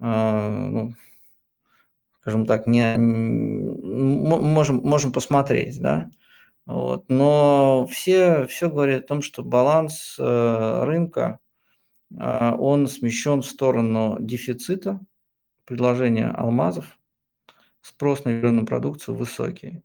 [0.00, 0.94] ну,
[2.20, 6.10] скажем так, не, можем, можем посмотреть, да.
[6.66, 7.08] Вот.
[7.08, 11.40] Но все, все говорят о том, что баланс э, рынка,
[12.10, 15.00] э, он смещен в сторону дефицита,
[15.64, 16.98] предложения алмазов,
[17.80, 19.82] спрос на зеленую продукцию высокий.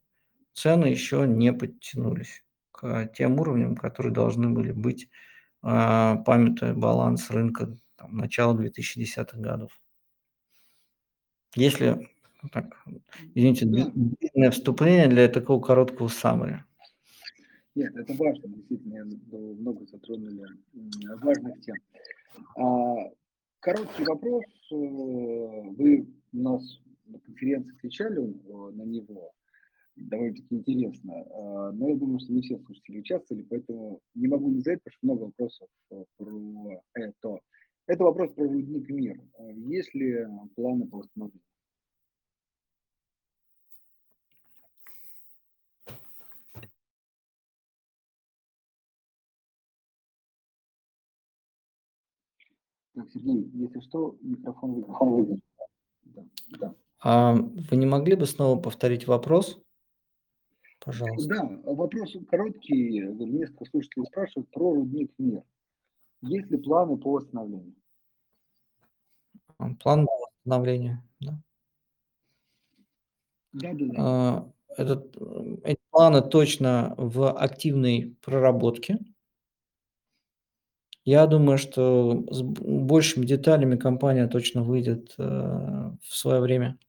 [0.54, 5.10] Цены еще не подтянулись к тем уровням, которые должны были быть,
[5.64, 9.72] э, памятуя баланс рынка там, начала 2010-х годов.
[11.56, 12.10] Если
[12.52, 12.66] так,
[13.36, 13.92] извините, да.
[13.94, 16.64] длинное вступление для такого короткого саммари.
[17.76, 20.46] Нет, это важно, действительно, много затронули
[21.22, 21.76] важных тем.
[22.56, 23.10] А,
[23.60, 24.44] короткий вопрос.
[24.72, 29.32] Э, вы у нас на конференции отвечали э, на него.
[29.96, 31.14] Довольно-таки интересно.
[31.32, 34.94] А, но я думаю, что не все слушатели участвовали, поэтому не могу не задать, потому
[34.94, 37.40] что много вопросов э, про это.
[37.86, 39.20] Это вопрос про рудник мир.
[39.40, 40.26] Есть ли
[40.56, 41.42] планы по восстановлению?
[52.96, 55.42] Так, Сергей, если что, микрофон выключен.
[56.04, 56.24] Да,
[56.60, 56.76] да.
[57.00, 59.60] А вы не могли бы снова повторить вопрос?
[60.80, 61.28] Пожалуйста.
[61.28, 63.00] Да, вопрос короткий.
[63.00, 65.44] Несколько слушателей спрашивают про рудник МИР.
[66.24, 67.76] Есть ли планы по восстановлению?
[69.58, 70.12] План по
[70.46, 71.38] восстановлению, да.
[73.52, 74.54] Да, да, да.
[74.76, 75.16] Этот,
[75.64, 78.98] эти планы точно в активной проработке.
[81.06, 86.80] Я думаю, что с большими деталями компания точно выйдет э, в свое время.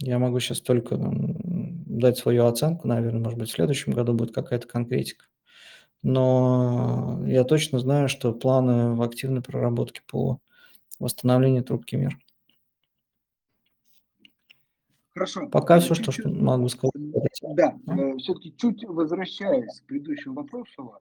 [0.00, 4.66] Я могу сейчас только дать свою оценку, наверное, может быть, в следующем году будет какая-то
[4.66, 5.26] конкретика.
[6.02, 10.40] Но я точно знаю, что планы в активной проработке по
[10.98, 12.18] восстановлению трубки мир.
[15.14, 15.46] Хорошо.
[15.48, 16.92] Пока все, что, что могу сказать.
[17.54, 18.16] Да, а?
[18.18, 20.98] все-таки чуть возвращаясь к предыдущему вопросу,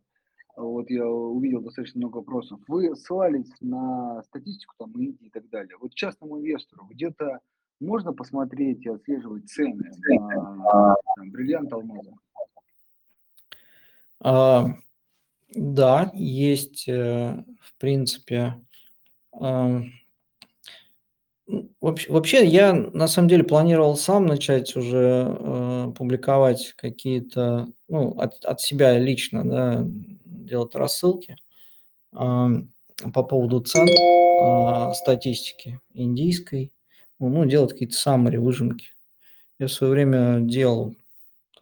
[0.57, 2.59] вот я увидел достаточно много вопросов.
[2.67, 5.77] Вы ссылались на статистику там Индии и так далее.
[5.79, 7.39] Вот частному инвестору где-то
[7.79, 12.13] можно посмотреть и отслеживать цены на там, бриллиант алмаза?
[15.55, 18.55] А, да, есть, э, в принципе,
[19.33, 19.81] а,
[21.81, 28.45] Вообще, вообще, я на самом деле планировал сам начать уже э, публиковать какие-то, ну, от,
[28.45, 29.83] от себя лично, да,
[30.23, 31.35] делать рассылки
[32.11, 36.71] по поводу цен, э, статистики индийской,
[37.19, 38.89] ну, ну делать какие-то саммари, выжимки.
[39.59, 40.95] Я в свое время делал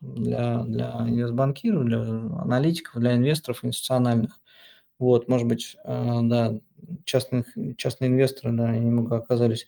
[0.01, 4.39] для, для инвестбанкиров, для аналитиков, для инвесторов институциональных.
[4.97, 6.59] Вот, может быть, э, да,
[7.05, 7.47] частных,
[7.77, 9.67] частные инвесторы, да, немного оказались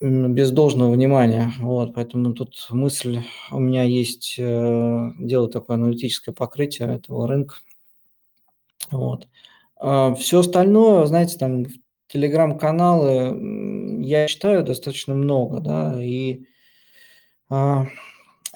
[0.00, 1.52] без должного внимания.
[1.58, 3.20] Вот, поэтому тут мысль
[3.50, 7.56] у меня есть э, делать такое аналитическое покрытие этого рынка.
[8.90, 9.28] Вот.
[9.76, 11.66] А все остальное, знаете, там
[12.08, 16.44] телеграм-каналы я читаю достаточно много, да, и
[17.48, 17.86] а,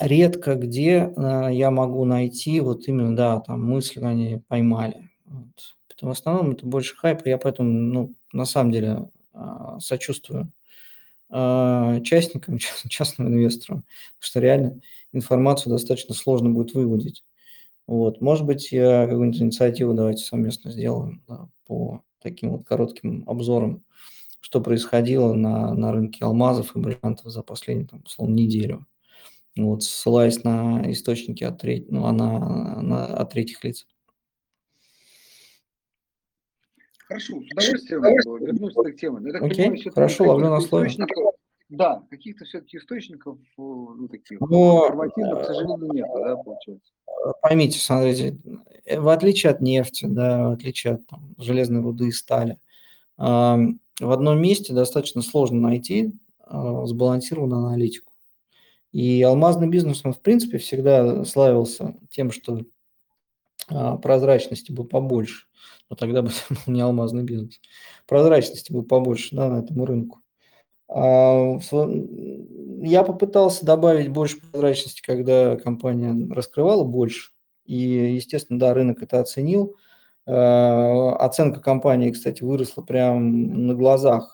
[0.07, 5.11] редко где а, я могу найти вот именно, да, там мысли они поймали.
[5.26, 5.74] Вот.
[6.00, 10.52] В основном это больше хайп, я поэтому, ну, на самом деле а, сочувствую
[11.30, 14.80] а, частникам, частным инвесторам, потому что реально
[15.12, 17.24] информацию достаточно сложно будет выводить.
[17.86, 18.20] Вот.
[18.20, 23.84] Может быть, я какую-нибудь инициативу давайте совместно сделаем да, по таким вот коротким обзорам,
[24.40, 28.86] что происходило на, на рынке алмазов и бриллиантов за последнюю, там, условно, неделю.
[29.57, 33.86] Вот, ссылаясь на источники от, треть, ну, на, на, от третьих лиц.
[37.07, 39.20] Хорошо, с удовольствием вернусь к теме.
[39.26, 40.90] Я так Окей, понимаю, хорошо, ловлю на слове.
[41.70, 46.92] Да, каких-то все-таки источников, э, ну, таких Но, информативных, к сожалению, нет, да, получается.
[47.40, 48.36] Поймите, смотрите,
[48.84, 52.59] э, в отличие от нефти, да, в отличие от там, железной руды и стали,
[53.16, 58.12] в одном месте достаточно сложно найти а, сбалансированную аналитику.
[58.95, 62.62] И алмазный бизнес, он, в принципе, всегда славился тем, что
[63.68, 65.45] а, прозрачности бы побольше
[65.90, 67.61] но тогда бы это был не алмазный бизнес.
[68.07, 70.20] Прозрачности бы побольше да, на этом рынку.
[70.88, 71.59] А,
[72.82, 77.30] я попытался добавить больше прозрачности, когда компания раскрывала больше.
[77.64, 79.76] И, естественно, да, рынок это оценил.
[80.26, 84.34] А, оценка компании, кстати, выросла прямо на глазах.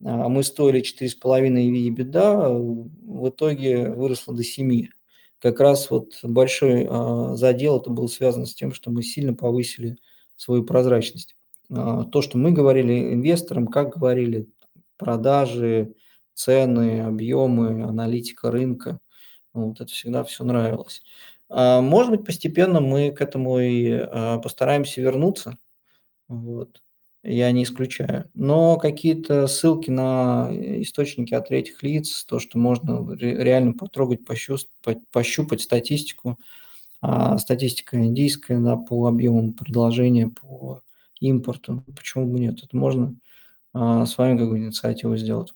[0.00, 4.88] Мы стоили 4,5 EBITDA, в итоге выросла до 7.
[5.40, 6.88] как раз вот большой
[7.36, 9.96] задел это был связан с тем, что мы сильно повысили
[10.36, 11.36] свою прозрачность.
[11.68, 14.48] То, что мы говорили инвесторам, как говорили,
[14.96, 15.94] продажи,
[16.34, 19.00] цены, объемы, аналитика рынка,
[19.52, 21.02] вот это всегда все нравилось.
[21.48, 23.98] Может быть, постепенно мы к этому и
[24.42, 25.58] постараемся вернуться.
[26.28, 26.82] Вот
[27.26, 28.30] я не исключаю.
[28.34, 35.60] Но какие-то ссылки на источники от третьих лиц, то, что можно реально потрогать, пощупать, пощупать
[35.60, 36.38] статистику,
[37.00, 40.82] а статистика индийская да, по объемам предложения, по
[41.20, 43.14] импорту, почему бы нет, это можно
[43.72, 45.52] а, с вами как бы инициативу сделать.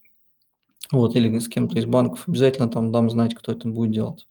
[0.91, 4.27] Вот, или с кем-то из банков, обязательно там дам знать, кто это будет делать.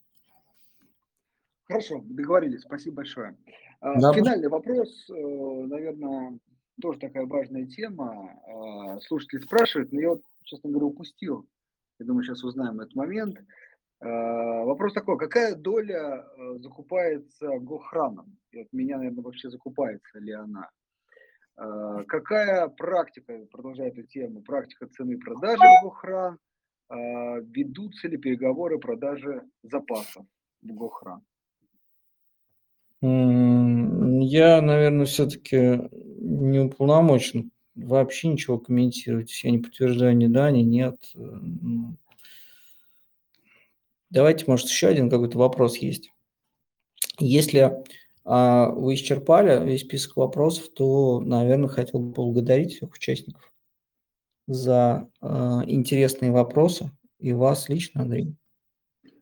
[1.67, 3.37] Хорошо, договорились, спасибо большое.
[3.79, 6.39] А, да, Финальный вопрос, э, наверное,
[6.79, 8.39] тоже такая важная тема.
[8.47, 11.47] А, слушатели спрашивают, но я вот, честно говоря, упустил.
[11.99, 13.37] Я думаю, сейчас узнаем этот момент.
[13.99, 18.37] А, вопрос такой, какая доля э, закупается Гохраном?
[18.51, 20.69] И от меня, наверное, вообще закупается ли она?
[21.57, 26.37] А, какая практика, продолжая эту тему, практика цены продажи в Гохран?
[26.91, 30.25] Ведутся ли переговоры продажи запасов
[30.63, 31.21] в Гохран?
[33.01, 35.87] Я, наверное, все-таки
[36.19, 39.43] не уполномочен вообще ничего комментировать.
[39.43, 40.97] Я не подтверждаю ни да, ни нет.
[44.09, 46.11] Давайте, может, еще один какой-то вопрос есть.
[47.19, 47.71] Если
[48.25, 53.53] а, вы исчерпали весь список вопросов, то, наверное, хотел бы поблагодарить всех участников
[54.47, 58.35] за а, интересные вопросы и вас лично, Андрей.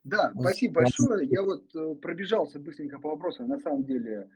[0.03, 1.27] Да, спасибо большое.
[1.27, 3.49] Я вот э, пробежался быстренько по вопросам.
[3.49, 4.29] На самом деле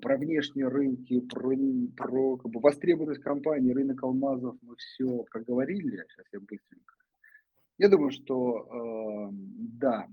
[0.00, 1.56] про внешние рынки, про,
[1.96, 6.04] про как бы, востребованность компании, рынок алмазов мы все проговорили.
[6.08, 6.94] Сейчас я быстренько.
[7.78, 10.06] Я думаю, что э, да.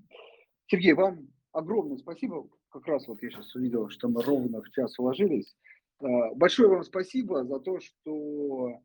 [0.68, 2.48] Сергей, вам огромное спасибо.
[2.70, 5.56] Как раз вот я сейчас увидел, что мы ровно в час уложились.
[6.02, 8.80] Э, большое вам спасибо за то, что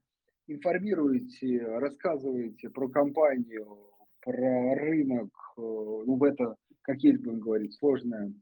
[0.47, 8.35] информируете, рассказываете про компанию, про рынок, э, ну, в это, как есть будем говорить, сложное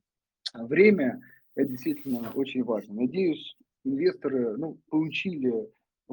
[0.55, 1.20] время,
[1.55, 2.94] это действительно очень важно.
[2.94, 5.68] Надеюсь, инвесторы ну, получили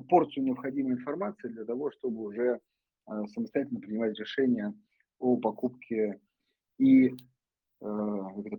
[0.07, 2.59] порцию необходимой информации для того, чтобы уже
[3.07, 4.73] э, самостоятельно принимать решения
[5.19, 6.19] о покупке
[6.77, 7.15] и э,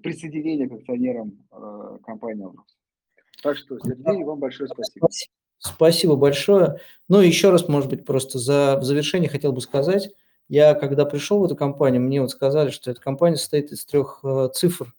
[0.02, 2.76] присоединении к акционерам э, компании «Алрос».
[3.42, 5.08] Так что, Сергей, вам большое спасибо.
[5.58, 6.78] Спасибо большое.
[7.08, 10.10] Ну, еще раз, может быть, просто за, в завершение хотел бы сказать,
[10.48, 14.20] я, когда пришел в эту компанию, мне вот сказали, что эта компания состоит из трех
[14.24, 14.92] э, цифр.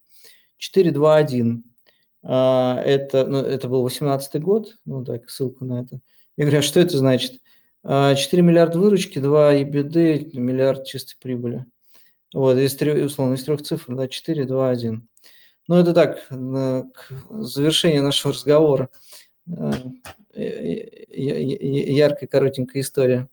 [0.58, 1.64] 421.
[1.64, 1.71] А,
[2.22, 6.00] это, ну, это был 18 год, ну так, ссылку на это.
[6.36, 7.40] Я говорю, а что это значит?
[7.84, 11.66] 4 а, миллиарда выручки, 2 EBD, миллиард чистой прибыли.
[12.32, 15.08] Вот, из трех, условно, из трех цифр, да, 4, 2, 1.
[15.68, 17.12] Ну, это так, к
[17.42, 18.88] завершению нашего разговора.
[19.48, 19.72] Э,
[21.14, 23.28] яркая, коротенькая история.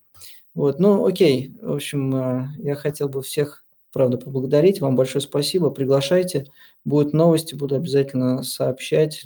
[0.53, 1.55] Вот, ну, окей.
[1.61, 4.81] В общем, я хотел бы всех, правда, поблагодарить.
[4.81, 5.69] Вам большое спасибо.
[5.71, 6.45] Приглашайте.
[6.85, 9.23] Будут новости, буду обязательно сообщать.